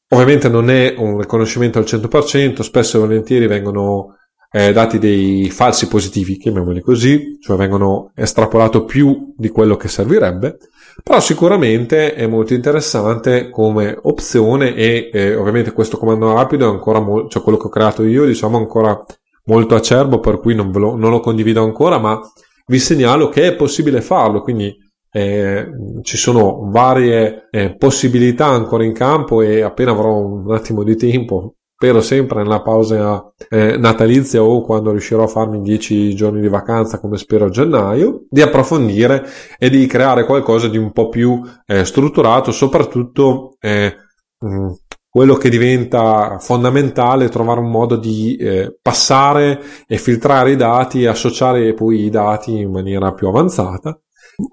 Ovviamente 0.08 0.48
non 0.48 0.70
è 0.70 0.94
un 0.96 1.20
riconoscimento 1.20 1.78
al 1.78 1.84
100%, 1.84 2.60
spesso 2.60 2.96
e 2.96 3.00
volentieri 3.00 3.46
vengono 3.46 4.14
eh, 4.50 4.72
dati 4.72 4.98
dei 4.98 5.50
falsi 5.50 5.88
positivi, 5.88 6.38
chiamiamoli 6.38 6.80
così, 6.80 7.38
cioè 7.40 7.56
vengono 7.56 8.12
estrapolato 8.14 8.84
più 8.84 9.34
di 9.36 9.48
quello 9.50 9.76
che 9.76 9.88
servirebbe, 9.88 10.56
però 11.02 11.20
sicuramente 11.20 12.14
è 12.14 12.26
molto 12.26 12.54
interessante 12.54 13.50
come 13.50 13.98
opzione 14.00 14.74
e 14.74 15.10
eh, 15.12 15.34
ovviamente 15.34 15.72
questo 15.72 15.98
comando 15.98 16.32
rapido 16.32 16.68
è 16.68 16.72
ancora 16.72 17.00
molto, 17.00 17.28
cioè 17.28 17.42
quello 17.42 17.58
che 17.58 17.66
ho 17.66 17.70
creato 17.70 18.02
io, 18.04 18.24
diciamo 18.24 18.56
ancora 18.56 19.04
molto 19.46 19.74
acerbo, 19.74 20.20
per 20.20 20.38
cui 20.38 20.54
non, 20.54 20.70
lo, 20.72 20.96
non 20.96 21.10
lo 21.10 21.20
condivido 21.20 21.62
ancora, 21.62 21.98
ma 21.98 22.20
vi 22.66 22.78
segnalo 22.78 23.28
che 23.28 23.48
è 23.48 23.54
possibile 23.54 24.00
farlo, 24.00 24.42
quindi 24.42 24.74
eh, 25.10 25.66
ci 26.02 26.16
sono 26.16 26.68
varie 26.70 27.48
eh, 27.50 27.76
possibilità 27.76 28.46
ancora 28.46 28.84
in 28.84 28.92
campo 28.92 29.40
e 29.40 29.62
appena 29.62 29.92
avrò 29.92 30.16
un 30.18 30.52
attimo 30.52 30.82
di 30.82 30.96
tempo, 30.96 31.54
spero 31.74 32.00
sempre 32.00 32.42
nella 32.42 32.60
pausa 32.60 33.32
eh, 33.48 33.76
natalizia 33.76 34.42
o 34.42 34.62
quando 34.62 34.90
riuscirò 34.90 35.24
a 35.24 35.28
farmi 35.28 35.60
10 35.62 36.14
giorni 36.14 36.40
di 36.40 36.48
vacanza 36.48 36.98
come 36.98 37.16
spero 37.16 37.46
a 37.46 37.50
gennaio, 37.50 38.24
di 38.28 38.42
approfondire 38.42 39.24
e 39.58 39.70
di 39.70 39.86
creare 39.86 40.24
qualcosa 40.24 40.68
di 40.68 40.76
un 40.76 40.92
po' 40.92 41.08
più 41.08 41.40
eh, 41.66 41.84
strutturato, 41.84 42.50
soprattutto 42.50 43.56
eh, 43.60 43.94
mh, 44.38 44.72
quello 45.16 45.36
che 45.36 45.48
diventa 45.48 46.36
fondamentale 46.38 47.24
è 47.24 47.28
trovare 47.30 47.60
un 47.60 47.70
modo 47.70 47.96
di 47.96 48.36
eh, 48.36 48.76
passare 48.82 49.62
e 49.86 49.96
filtrare 49.96 50.50
i 50.50 50.56
dati 50.56 51.00
e 51.00 51.06
associare 51.06 51.72
poi 51.72 52.04
i 52.04 52.10
dati 52.10 52.58
in 52.58 52.70
maniera 52.70 53.14
più 53.14 53.26
avanzata. 53.26 53.98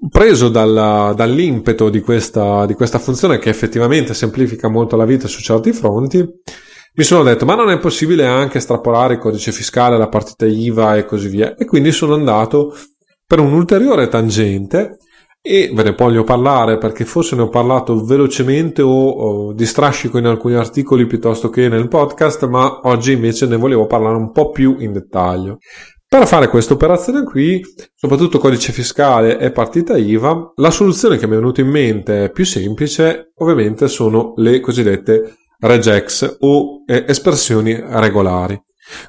Preso 0.10 0.48
dalla, 0.48 1.12
dall'impeto 1.14 1.90
di 1.90 2.00
questa, 2.00 2.66
di 2.66 2.76
questa 2.76 2.98
funzione 2.98 3.40
che 3.40 3.50
effettivamente 3.50 4.14
semplifica 4.14 4.70
molto 4.70 4.96
la 4.96 5.04
vita 5.04 5.28
su 5.28 5.42
certi 5.42 5.74
fronti, 5.74 6.26
mi 6.96 7.04
sono 7.04 7.24
detto 7.24 7.44
ma 7.44 7.56
non 7.56 7.70
è 7.70 7.78
possibile 7.78 8.26
anche 8.26 8.60
estrapolare 8.60 9.16
il 9.16 9.20
codice 9.20 9.52
fiscale, 9.52 9.98
la 9.98 10.08
partita 10.08 10.46
IVA 10.46 10.96
e 10.96 11.04
così 11.04 11.28
via. 11.28 11.56
E 11.56 11.66
quindi 11.66 11.92
sono 11.92 12.14
andato 12.14 12.74
per 13.28 13.40
un'ulteriore 13.40 14.08
tangente 14.08 15.00
e 15.46 15.72
ve 15.74 15.84
ne 15.84 15.92
voglio 15.98 16.24
parlare 16.24 16.78
perché 16.78 17.04
forse 17.04 17.36
ne 17.36 17.42
ho 17.42 17.50
parlato 17.50 18.06
velocemente 18.06 18.82
o, 18.82 19.10
o 19.10 19.54
di 19.54 19.66
strascico 19.66 20.18
in 20.18 20.26
alcuni 20.26 20.56
articoli 20.56 21.06
piuttosto 21.06 21.50
che 21.50 21.68
nel 21.68 21.90
podcast 21.90 22.48
ma 22.48 22.80
oggi 22.84 23.12
invece 23.12 23.46
ne 23.46 23.58
volevo 23.58 23.86
parlare 23.86 24.16
un 24.16 24.32
po' 24.32 24.52
più 24.52 24.78
in 24.80 24.94
dettaglio. 24.94 25.58
Per 26.08 26.28
fare 26.28 26.48
questa 26.48 26.76
operazione 26.76 27.24
qui, 27.24 27.62
soprattutto 27.94 28.38
codice 28.38 28.72
fiscale 28.72 29.38
e 29.38 29.52
partita 29.52 29.98
IVA, 29.98 30.54
la 30.56 30.72
soluzione 30.72 31.18
che 31.18 31.28
mi 31.28 31.34
è 31.34 31.38
venuta 31.38 31.60
in 31.60 31.70
mente 31.70 32.30
più 32.32 32.46
semplice 32.46 33.34
ovviamente 33.38 33.90
sono 33.90 34.32
le 34.38 34.62
cosiddette 34.62 35.36
regex 35.60 36.38
o 36.40 36.84
eh, 36.86 37.04
espressioni 37.06 37.78
regolari. 37.86 38.58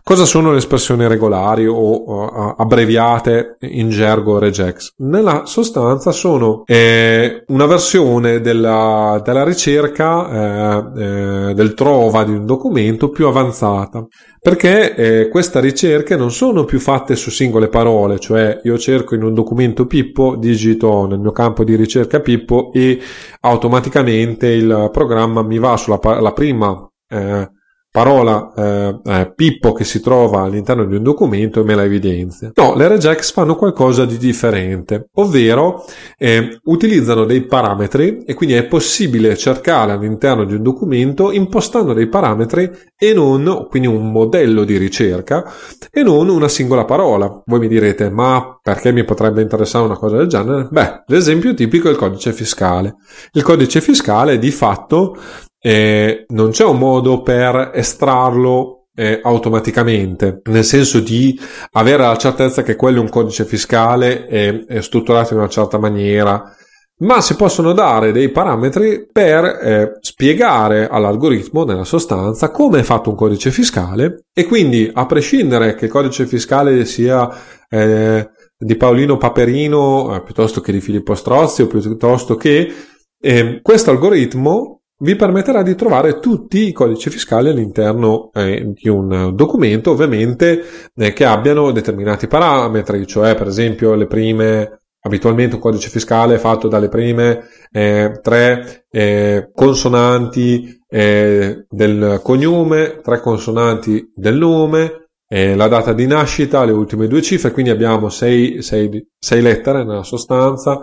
Cosa 0.02 0.24
sono 0.24 0.52
le 0.52 0.58
espressioni 0.58 1.06
regolari 1.08 1.66
o 1.66 2.54
abbreviate 2.56 3.56
in 3.60 3.88
gergo 3.90 4.38
regex? 4.38 4.92
Nella 4.98 5.46
sostanza 5.46 6.12
sono 6.12 6.62
eh, 6.66 7.42
una 7.48 7.66
versione 7.66 8.40
della, 8.40 9.20
della 9.24 9.42
ricerca 9.42 10.28
eh, 10.28 11.02
eh, 11.02 11.54
del 11.54 11.74
trova 11.74 12.22
di 12.22 12.32
un 12.32 12.46
documento 12.46 13.08
più 13.08 13.26
avanzata 13.26 14.06
perché 14.40 14.94
eh, 14.94 15.28
queste 15.28 15.58
ricerche 15.60 16.16
non 16.16 16.30
sono 16.30 16.64
più 16.64 16.78
fatte 16.78 17.16
su 17.16 17.30
singole 17.30 17.68
parole, 17.68 18.18
cioè 18.18 18.60
io 18.62 18.76
cerco 18.78 19.14
in 19.14 19.22
un 19.22 19.32
documento 19.32 19.86
Pippo, 19.86 20.36
digito 20.36 21.06
nel 21.06 21.18
mio 21.18 21.32
campo 21.32 21.64
di 21.64 21.74
ricerca 21.74 22.20
Pippo 22.20 22.70
e 22.72 23.00
automaticamente 23.40 24.48
il 24.48 24.90
programma 24.92 25.42
mi 25.42 25.58
va 25.58 25.76
sulla 25.78 25.98
la 26.20 26.32
prima 26.32 26.86
eh, 27.08 27.50
parola 27.94 28.52
eh, 28.56 28.98
eh, 29.04 29.32
Pippo 29.36 29.72
che 29.72 29.84
si 29.84 30.00
trova 30.00 30.42
all'interno 30.42 30.84
di 30.84 30.96
un 30.96 31.04
documento 31.04 31.60
e 31.60 31.62
me 31.62 31.76
la 31.76 31.84
evidenzia. 31.84 32.50
No, 32.56 32.74
le 32.74 32.88
regex 32.88 33.30
fanno 33.30 33.54
qualcosa 33.54 34.04
di 34.04 34.18
differente, 34.18 35.10
ovvero 35.14 35.84
eh, 36.18 36.58
utilizzano 36.64 37.24
dei 37.24 37.42
parametri 37.42 38.24
e 38.24 38.34
quindi 38.34 38.56
è 38.56 38.64
possibile 38.64 39.36
cercare 39.36 39.92
all'interno 39.92 40.44
di 40.44 40.54
un 40.54 40.64
documento 40.64 41.30
impostando 41.30 41.92
dei 41.92 42.08
parametri 42.08 42.68
e 42.98 43.14
non, 43.14 43.68
quindi 43.70 43.86
un 43.86 44.10
modello 44.10 44.64
di 44.64 44.76
ricerca 44.76 45.44
e 45.88 46.02
non 46.02 46.28
una 46.28 46.48
singola 46.48 46.84
parola. 46.84 47.42
Voi 47.46 47.60
mi 47.60 47.68
direte, 47.68 48.10
ma 48.10 48.58
perché 48.60 48.90
mi 48.90 49.04
potrebbe 49.04 49.40
interessare 49.40 49.84
una 49.84 49.96
cosa 49.96 50.16
del 50.16 50.26
genere? 50.26 50.66
Beh, 50.68 51.04
l'esempio 51.06 51.54
tipico 51.54 51.86
è 51.86 51.92
il 51.92 51.96
codice 51.96 52.32
fiscale. 52.32 52.96
Il 53.34 53.44
codice 53.44 53.80
fiscale 53.80 54.36
di 54.40 54.50
fatto 54.50 55.16
eh, 55.66 56.26
non 56.28 56.50
c'è 56.50 56.64
un 56.64 56.76
modo 56.76 57.22
per 57.22 57.70
estrarlo 57.72 58.88
eh, 58.94 59.18
automaticamente, 59.22 60.42
nel 60.44 60.62
senso 60.62 61.00
di 61.00 61.40
avere 61.72 62.02
la 62.02 62.16
certezza 62.18 62.62
che 62.62 62.76
quello 62.76 62.98
è 62.98 63.00
un 63.00 63.08
codice 63.08 63.46
fiscale 63.46 64.28
e 64.28 64.66
è 64.68 64.82
strutturato 64.82 65.32
in 65.32 65.38
una 65.38 65.48
certa 65.48 65.78
maniera, 65.78 66.54
ma 66.98 67.22
si 67.22 67.34
possono 67.34 67.72
dare 67.72 68.12
dei 68.12 68.28
parametri 68.28 69.08
per 69.10 69.44
eh, 69.44 69.92
spiegare 70.00 70.86
all'algoritmo, 70.86 71.64
nella 71.64 71.84
sostanza, 71.84 72.50
come 72.50 72.80
è 72.80 72.82
fatto 72.82 73.08
un 73.08 73.16
codice 73.16 73.50
fiscale. 73.50 74.26
E 74.34 74.44
quindi, 74.44 74.90
a 74.92 75.06
prescindere 75.06 75.74
che 75.76 75.86
il 75.86 75.90
codice 75.90 76.26
fiscale 76.26 76.84
sia 76.84 77.26
eh, 77.70 78.28
di 78.54 78.76
Paolino 78.76 79.16
Paperino 79.16 80.14
eh, 80.14 80.22
piuttosto 80.22 80.60
che 80.60 80.72
di 80.72 80.80
Filippo 80.82 81.14
Strozzi 81.14 81.62
o 81.62 81.66
piuttosto 81.68 82.36
che 82.36 82.70
eh, 83.18 83.60
questo 83.62 83.90
algoritmo 83.90 84.80
vi 84.98 85.16
permetterà 85.16 85.62
di 85.62 85.74
trovare 85.74 86.18
tutti 86.20 86.68
i 86.68 86.72
codici 86.72 87.10
fiscali 87.10 87.48
all'interno 87.48 88.30
eh, 88.32 88.72
di 88.72 88.88
un 88.88 89.32
documento, 89.34 89.90
ovviamente 89.90 90.62
eh, 90.94 91.12
che 91.12 91.24
abbiano 91.24 91.72
determinati 91.72 92.26
parametri, 92.26 93.06
cioè 93.06 93.34
per 93.34 93.48
esempio 93.48 93.94
le 93.94 94.06
prime 94.06 94.78
Abitualmente 95.06 95.56
un 95.56 95.60
codice 95.60 95.90
fiscale 95.90 96.36
è 96.36 96.38
fatto 96.38 96.66
dalle 96.66 96.88
prime 96.88 97.46
eh, 97.70 98.20
tre 98.22 98.86
eh, 98.90 99.50
consonanti 99.52 100.80
eh, 100.88 101.66
del 101.68 102.20
cognome, 102.22 103.00
tre 103.02 103.20
consonanti 103.20 104.12
del 104.14 104.38
nome, 104.38 105.08
eh, 105.28 105.54
la 105.56 105.68
data 105.68 105.92
di 105.92 106.06
nascita, 106.06 106.64
le 106.64 106.72
ultime 106.72 107.06
due 107.06 107.20
cifre, 107.20 107.50
quindi 107.50 107.70
abbiamo 107.70 108.08
sei, 108.08 108.62
sei, 108.62 109.06
sei 109.18 109.42
lettere 109.42 109.84
nella 109.84 110.04
sostanza, 110.04 110.78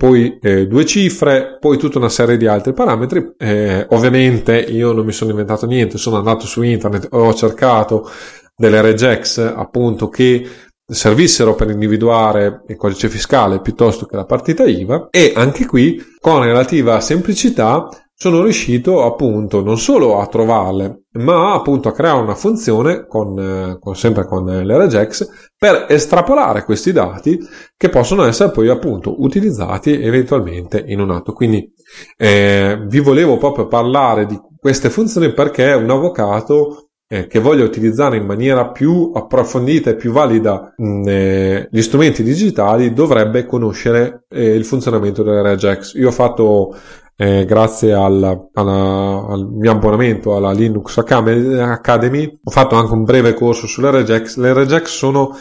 poi 0.00 0.38
eh, 0.40 0.66
due 0.66 0.86
cifre, 0.86 1.58
poi 1.60 1.76
tutta 1.76 1.98
una 1.98 2.08
serie 2.08 2.38
di 2.38 2.46
altri 2.46 2.72
parametri. 2.72 3.34
Eh, 3.36 3.84
ovviamente 3.90 4.56
io 4.56 4.92
non 4.92 5.04
mi 5.04 5.12
sono 5.12 5.28
inventato 5.28 5.66
niente, 5.66 5.98
sono 5.98 6.16
andato 6.16 6.46
su 6.46 6.62
internet, 6.62 7.08
ho 7.10 7.34
cercato 7.34 8.08
delle 8.56 8.80
regex 8.80 9.36
appunto 9.54 10.08
che 10.08 10.48
servissero 10.86 11.54
per 11.54 11.68
individuare 11.68 12.62
il 12.68 12.76
codice 12.76 13.10
fiscale 13.10 13.60
piuttosto 13.60 14.06
che 14.06 14.16
la 14.16 14.24
partita 14.24 14.64
IVA 14.64 15.08
e 15.10 15.34
anche 15.36 15.66
qui 15.66 16.02
con 16.18 16.42
relativa 16.42 16.98
semplicità 17.02 17.86
sono 18.22 18.42
riuscito 18.42 19.02
appunto 19.02 19.62
non 19.62 19.78
solo 19.78 20.18
a 20.18 20.26
trovarle 20.26 21.04
ma 21.12 21.54
appunto 21.54 21.88
a 21.88 21.92
creare 21.92 22.20
una 22.20 22.34
funzione 22.34 23.06
con, 23.06 23.78
con 23.80 23.96
sempre 23.96 24.26
con 24.26 24.44
le 24.44 24.76
regex 24.76 25.26
per 25.56 25.86
estrapolare 25.88 26.64
questi 26.64 26.92
dati 26.92 27.38
che 27.74 27.88
possono 27.88 28.24
essere 28.24 28.50
poi 28.50 28.68
appunto 28.68 29.22
utilizzati 29.22 30.02
eventualmente 30.02 30.84
in 30.86 31.00
un 31.00 31.12
atto 31.12 31.32
quindi 31.32 31.72
eh, 32.18 32.84
vi 32.86 33.00
volevo 33.00 33.38
proprio 33.38 33.68
parlare 33.68 34.26
di 34.26 34.38
queste 34.54 34.90
funzioni 34.90 35.32
perché 35.32 35.72
un 35.72 35.88
avvocato 35.88 36.90
eh, 37.08 37.26
che 37.26 37.40
voglia 37.40 37.64
utilizzare 37.64 38.18
in 38.18 38.26
maniera 38.26 38.70
più 38.70 39.12
approfondita 39.14 39.90
e 39.90 39.96
più 39.96 40.12
valida 40.12 40.74
mh, 40.76 41.08
eh, 41.08 41.68
gli 41.70 41.80
strumenti 41.80 42.22
digitali 42.22 42.92
dovrebbe 42.92 43.46
conoscere 43.46 44.26
eh, 44.28 44.54
il 44.54 44.64
funzionamento 44.64 45.24
delle 45.24 45.42
regex. 45.42 45.94
Io 45.94 46.06
ho 46.06 46.12
fatto 46.12 46.76
eh, 47.20 47.44
grazie 47.44 47.92
al, 47.92 48.48
alla, 48.54 49.26
al, 49.28 49.46
mio 49.52 49.72
abbonamento 49.72 50.34
alla 50.34 50.52
Linux 50.52 50.96
Academy 50.96 52.40
ho 52.42 52.50
fatto 52.50 52.76
anche 52.76 52.94
un 52.94 53.04
breve 53.04 53.34
corso 53.34 53.66
sulle 53.66 53.90
regex. 53.90 54.36
Le 54.38 54.54
regex 54.54 54.86
sono 54.86 55.36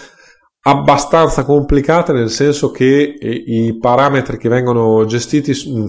abbastanza 0.64 1.46
complicate 1.46 2.12
nel 2.12 2.32
senso 2.32 2.72
che 2.72 3.16
eh, 3.18 3.30
i 3.30 3.78
parametri 3.78 4.38
che 4.38 4.50
vengono 4.50 5.06
gestiti 5.06 5.54
mm, 5.54 5.86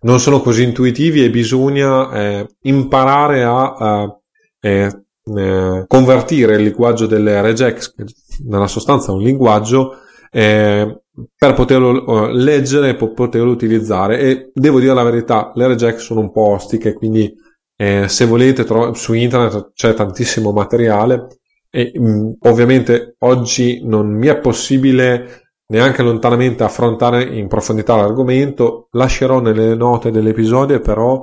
non 0.00 0.20
sono 0.20 0.40
così 0.40 0.62
intuitivi 0.62 1.22
e 1.22 1.28
bisogna 1.28 2.10
eh, 2.12 2.46
imparare 2.62 3.44
a, 3.44 3.74
a 3.74 4.18
eh, 4.58 5.04
eh, 5.36 5.84
convertire 5.86 6.54
il 6.54 6.62
linguaggio 6.62 7.04
delle 7.04 7.42
regex, 7.42 7.94
che 7.94 8.06
nella 8.48 8.68
sostanza 8.68 9.12
è 9.12 9.14
un 9.14 9.20
linguaggio, 9.20 9.98
eh, 10.30 11.02
per 11.36 11.54
poterlo 11.54 12.28
eh, 12.28 12.32
leggere 12.32 12.90
e 12.90 12.94
poterlo 12.94 13.50
utilizzare. 13.50 14.18
E 14.18 14.50
devo 14.54 14.80
dire 14.80 14.94
la 14.94 15.02
verità, 15.02 15.52
le 15.54 15.66
regex 15.66 15.98
sono 15.98 16.20
un 16.20 16.32
po' 16.32 16.50
ostiche, 16.50 16.92
quindi 16.94 17.32
eh, 17.76 18.08
se 18.08 18.26
volete 18.26 18.64
tro- 18.64 18.92
su 18.94 19.14
internet 19.14 19.72
c'è 19.74 19.94
tantissimo 19.94 20.52
materiale 20.52 21.28
e 21.70 21.92
mh, 21.94 22.10
mm, 22.10 22.30
ovviamente 22.40 23.14
oggi 23.20 23.80
non 23.84 24.10
mi 24.12 24.26
è 24.26 24.38
possibile 24.38 25.44
neanche 25.68 26.02
lontanamente 26.02 26.64
affrontare 26.64 27.22
in 27.22 27.48
profondità 27.48 27.96
l'argomento. 27.96 28.88
Lascerò 28.92 29.40
nelle 29.40 29.74
note 29.74 30.10
dell'episodio 30.10 30.80
però 30.80 31.22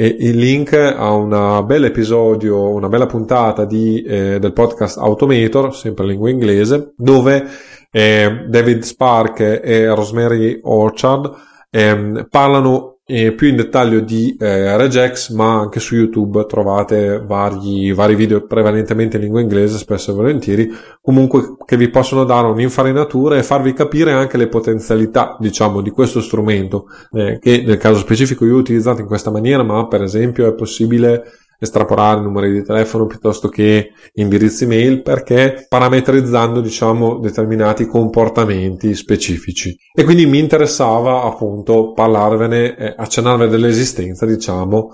e 0.00 0.06
il 0.20 0.36
link 0.36 0.74
a 0.74 1.10
un 1.12 1.64
bel 1.66 1.86
episodio, 1.86 2.70
una 2.70 2.88
bella 2.88 3.06
puntata 3.06 3.64
di, 3.64 4.00
eh, 4.02 4.38
del 4.38 4.52
podcast 4.52 4.98
Automator, 4.98 5.74
sempre 5.74 6.04
in 6.04 6.10
lingua 6.10 6.30
inglese, 6.30 6.92
dove 6.96 7.44
eh, 7.90 8.46
David 8.48 8.82
Spark 8.82 9.40
e 9.40 9.92
Rosemary 9.94 10.60
Orchard 10.62 11.34
eh, 11.70 12.26
parlano 12.28 12.98
e 13.10 13.32
più 13.32 13.48
in 13.48 13.56
dettaglio 13.56 14.00
di 14.00 14.36
eh, 14.38 14.76
Regex, 14.76 15.30
ma 15.30 15.58
anche 15.58 15.80
su 15.80 15.94
YouTube 15.94 16.44
trovate 16.44 17.24
vari, 17.24 17.90
vari 17.94 18.14
video 18.14 18.44
prevalentemente 18.46 19.16
in 19.16 19.22
lingua 19.22 19.40
inglese, 19.40 19.78
spesso 19.78 20.10
e 20.10 20.14
volentieri, 20.14 20.68
comunque 21.00 21.56
che 21.64 21.78
vi 21.78 21.88
possono 21.88 22.24
dare 22.24 22.48
un'infarinatura 22.48 23.38
e 23.38 23.42
farvi 23.42 23.72
capire 23.72 24.12
anche 24.12 24.36
le 24.36 24.48
potenzialità, 24.48 25.38
diciamo, 25.40 25.80
di 25.80 25.88
questo 25.88 26.20
strumento, 26.20 26.84
eh, 27.12 27.38
che 27.40 27.62
nel 27.64 27.78
caso 27.78 27.98
specifico 28.00 28.44
io 28.44 28.56
ho 28.56 28.58
utilizzato 28.58 29.00
in 29.00 29.06
questa 29.06 29.30
maniera, 29.30 29.62
ma 29.62 29.86
per 29.86 30.02
esempio 30.02 30.46
è 30.46 30.52
possibile 30.52 31.22
estrapolare 31.58 32.20
numeri 32.20 32.52
di 32.52 32.62
telefono 32.62 33.06
piuttosto 33.06 33.48
che 33.48 33.90
indirizzi 34.14 34.66
mail 34.66 35.02
perché 35.02 35.66
parametrizzando 35.68 36.60
diciamo 36.60 37.18
determinati 37.18 37.86
comportamenti 37.86 38.94
specifici. 38.94 39.76
E 39.92 40.04
quindi 40.04 40.26
mi 40.26 40.38
interessava 40.38 41.24
appunto 41.24 41.92
parlarvene 41.92 42.76
eh, 42.76 42.94
accennarvi 42.96 43.48
dell'esistenza 43.48 44.24
diciamo 44.24 44.90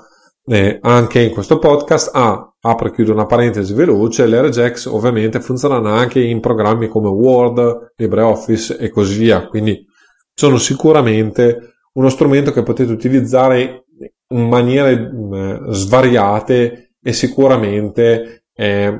eh, 0.46 0.78
anche 0.82 1.20
in 1.20 1.30
questo 1.30 1.58
podcast. 1.58 2.10
Ah, 2.14 2.52
apro 2.60 2.88
e 2.88 2.92
chiudo 2.92 3.12
una 3.12 3.26
parentesi 3.26 3.74
veloce. 3.74 4.26
Regex 4.26 4.86
ovviamente 4.86 5.40
funzionano 5.40 5.88
anche 5.88 6.20
in 6.20 6.40
programmi 6.40 6.88
come 6.88 7.08
Word 7.08 7.92
LibreOffice 7.96 8.78
e 8.78 8.88
così 8.90 9.18
via. 9.18 9.46
Quindi 9.48 9.86
sono 10.34 10.58
sicuramente 10.58 11.74
uno 11.94 12.08
strumento 12.08 12.50
che 12.52 12.62
potete 12.62 12.90
utilizzare 12.90 13.83
maniere 14.42 14.98
mm, 14.98 15.70
svariate 15.70 16.92
e 17.02 17.12
sicuramente 17.12 18.44
è 18.52 18.92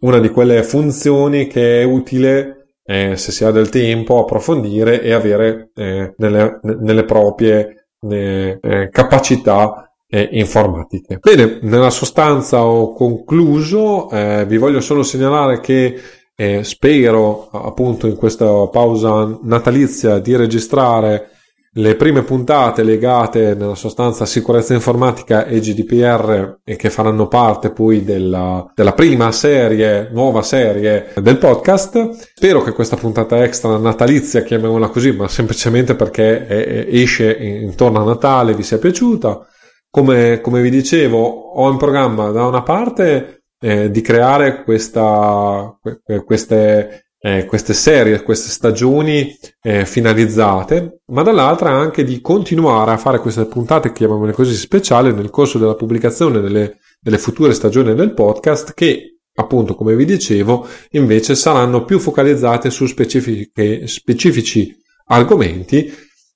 una 0.00 0.18
di 0.18 0.28
quelle 0.28 0.62
funzioni 0.62 1.46
che 1.46 1.80
è 1.80 1.84
utile 1.84 2.58
eh, 2.84 3.16
se 3.16 3.32
si 3.32 3.44
ha 3.44 3.50
del 3.50 3.68
tempo 3.68 4.20
approfondire 4.20 5.02
e 5.02 5.12
avere 5.12 5.70
eh, 5.74 6.14
nelle, 6.16 6.60
nelle, 6.62 7.04
proprie 7.04 7.88
eh, 8.00 8.88
capacità 8.90 9.92
eh, 10.08 10.28
informatiche. 10.32 11.18
Bene, 11.18 11.58
nella 11.62 11.90
sostanza 11.90 12.64
ho 12.64 12.94
concluso, 12.94 14.08
eh, 14.08 14.46
vi 14.46 14.56
voglio 14.56 14.80
solo 14.80 15.02
segnalare 15.02 15.60
che 15.60 16.00
eh, 16.34 16.64
spero 16.64 17.50
appunto 17.50 18.06
in 18.06 18.16
questa 18.16 18.66
pausa 18.68 19.38
natalizia 19.42 20.18
di 20.18 20.34
registrare 20.36 21.32
le 21.72 21.94
prime 21.96 22.22
puntate 22.22 22.82
legate 22.82 23.54
nella 23.54 23.74
sostanza 23.74 24.24
a 24.24 24.26
sicurezza 24.26 24.74
informatica 24.74 25.44
e 25.44 25.60
GDPR 25.60 26.60
e 26.64 26.76
che 26.76 26.90
faranno 26.90 27.28
parte 27.28 27.70
poi 27.70 28.04
della, 28.04 28.70
della, 28.74 28.92
prima 28.92 29.30
serie, 29.32 30.08
nuova 30.10 30.42
serie 30.42 31.12
del 31.16 31.38
podcast. 31.38 32.32
Spero 32.34 32.62
che 32.62 32.72
questa 32.72 32.96
puntata 32.96 33.42
extra 33.42 33.76
natalizia, 33.76 34.42
chiamiamola 34.42 34.88
così, 34.88 35.12
ma 35.12 35.28
semplicemente 35.28 35.94
perché 35.94 36.88
esce 36.88 37.32
intorno 37.32 38.00
a 38.00 38.04
Natale, 38.04 38.54
vi 38.54 38.62
sia 38.62 38.78
piaciuta. 38.78 39.46
Come, 39.90 40.40
come 40.40 40.60
vi 40.62 40.70
dicevo, 40.70 41.18
ho 41.18 41.70
in 41.70 41.76
programma 41.76 42.30
da 42.30 42.46
una 42.46 42.62
parte 42.62 43.44
eh, 43.60 43.90
di 43.90 44.00
creare 44.00 44.62
questa, 44.62 45.76
queste 46.24 47.07
eh, 47.20 47.44
queste 47.46 47.74
serie, 47.74 48.22
queste 48.22 48.50
stagioni 48.50 49.36
eh, 49.62 49.84
finalizzate, 49.84 51.00
ma 51.06 51.22
dall'altra 51.22 51.70
anche 51.70 52.04
di 52.04 52.20
continuare 52.20 52.92
a 52.92 52.96
fare 52.96 53.18
queste 53.18 53.46
puntate, 53.46 53.92
chiamiamole 53.92 54.32
così, 54.32 54.54
speciali 54.54 55.12
nel 55.12 55.30
corso 55.30 55.58
della 55.58 55.74
pubblicazione 55.74 56.40
delle, 56.40 56.78
delle 57.00 57.18
future 57.18 57.52
stagioni 57.52 57.94
del 57.94 58.14
podcast 58.14 58.74
che 58.74 59.18
appunto 59.38 59.74
come 59.76 59.94
vi 59.94 60.04
dicevo 60.04 60.66
invece 60.90 61.36
saranno 61.36 61.84
più 61.84 62.00
focalizzate 62.00 62.70
su 62.70 62.86
specifici 62.86 64.76
argomenti 65.06 65.94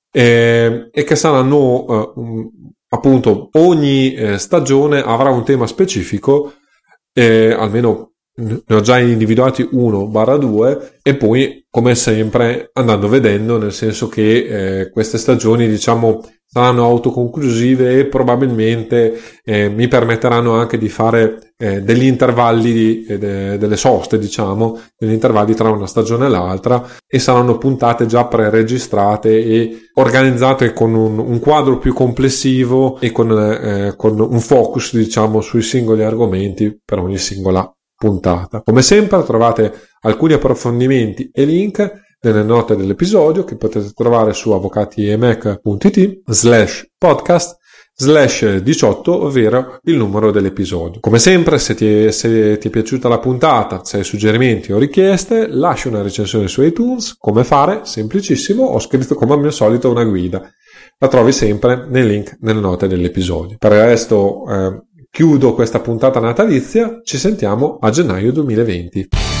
eh, 0.09 0.89
e 0.89 1.03
che 1.03 1.15
saranno 1.15 1.85
eh, 1.85 2.49
appunto 2.89 3.49
ogni 3.53 4.13
eh, 4.13 4.37
stagione 4.37 5.01
avrà 5.01 5.31
un 5.31 5.43
tema 5.43 5.67
specifico 5.67 6.53
eh, 7.11 7.51
almeno 7.51 8.12
ne 8.35 8.63
ho 8.67 8.81
già 8.81 8.99
individuati 8.99 9.67
1 9.69 10.07
barra 10.07 10.37
2 10.37 10.99
e 11.03 11.15
poi 11.15 11.65
come 11.69 11.93
sempre 11.93 12.71
andando 12.73 13.07
vedendo 13.07 13.57
nel 13.57 13.73
senso 13.73 14.07
che 14.07 14.79
eh, 14.79 14.89
queste 14.89 15.19
stagioni 15.19 15.67
diciamo 15.67 16.23
saranno 16.53 16.83
autoconclusive 16.83 17.99
e 17.99 18.05
probabilmente 18.05 19.19
eh, 19.43 19.69
mi 19.69 19.87
permetteranno 19.87 20.53
anche 20.53 20.77
di 20.77 20.89
fare 20.89 21.53
eh, 21.57 21.81
degli 21.81 22.05
intervalli 22.05 22.71
di, 22.71 23.05
eh, 23.05 23.17
de, 23.19 23.57
delle 23.57 23.75
soste 23.75 24.17
diciamo 24.17 24.79
degli 24.97 25.13
intervalli 25.13 25.53
tra 25.53 25.69
una 25.69 25.87
stagione 25.87 26.25
e 26.25 26.29
l'altra 26.29 26.87
e 27.07 27.19
saranno 27.19 27.59
puntate 27.59 28.07
già 28.07 28.25
pre-registrate 28.25 29.29
e 29.43 29.77
organizzate 29.95 30.73
con 30.73 30.95
un, 30.95 31.19
un 31.19 31.39
quadro 31.39 31.77
più 31.77 31.93
complessivo 31.93 32.99
e 32.99 33.11
con, 33.11 33.31
eh, 33.31 33.93
con 33.95 34.19
un 34.19 34.39
focus 34.39 34.95
diciamo 34.95 35.41
sui 35.41 35.61
singoli 35.61 36.03
argomenti 36.03 36.79
per 36.83 36.99
ogni 36.99 37.17
singola 37.17 37.71
puntata. 38.03 38.61
Come 38.63 38.81
sempre 38.81 39.23
trovate 39.23 39.73
alcuni 40.01 40.33
approfondimenti 40.33 41.29
e 41.31 41.45
link 41.45 42.17
nelle 42.19 42.43
note 42.43 42.75
dell'episodio 42.75 43.45
che 43.45 43.55
potete 43.55 43.91
trovare 43.93 44.33
su 44.33 44.51
avvocatiemec.it 44.51 46.21
slash 46.25 46.89
podcast 46.97 47.59
slash 47.95 48.57
18 48.57 49.23
ovvero 49.23 49.79
il 49.83 49.95
numero 49.95 50.31
dell'episodio. 50.31 50.99
Come 50.99 51.17
sempre 51.17 51.57
se 51.59 51.75
ti, 51.75 52.05
è, 52.05 52.11
se 52.11 52.57
ti 52.57 52.67
è 52.67 52.71
piaciuta 52.71 53.07
la 53.07 53.19
puntata, 53.19 53.85
se 53.85 53.97
hai 53.97 54.03
suggerimenti 54.03 54.73
o 54.73 54.77
richieste 54.77 55.47
lascia 55.47 55.87
una 55.87 56.01
recensione 56.01 56.49
su 56.49 56.61
iTunes, 56.61 57.15
come 57.17 57.45
fare? 57.45 57.81
Semplicissimo, 57.83 58.65
ho 58.65 58.79
scritto 58.79 59.15
come 59.15 59.33
al 59.33 59.39
mio 59.39 59.51
solito 59.51 59.89
una 59.89 60.03
guida. 60.03 60.41
La 60.97 61.07
trovi 61.07 61.31
sempre 61.31 61.85
nel 61.87 62.05
link 62.07 62.37
nelle 62.41 62.59
note 62.59 62.87
dell'episodio. 62.87 63.55
Per 63.57 63.71
il 63.71 63.83
resto 63.83 64.43
eh, 64.49 64.81
Chiudo 65.15 65.53
questa 65.53 65.79
puntata 65.79 66.19
natalizia, 66.19 67.01
ci 67.03 67.19
sentiamo 67.19 67.77
a 67.79 67.91
gennaio 67.91 68.31
2020. 68.31 69.32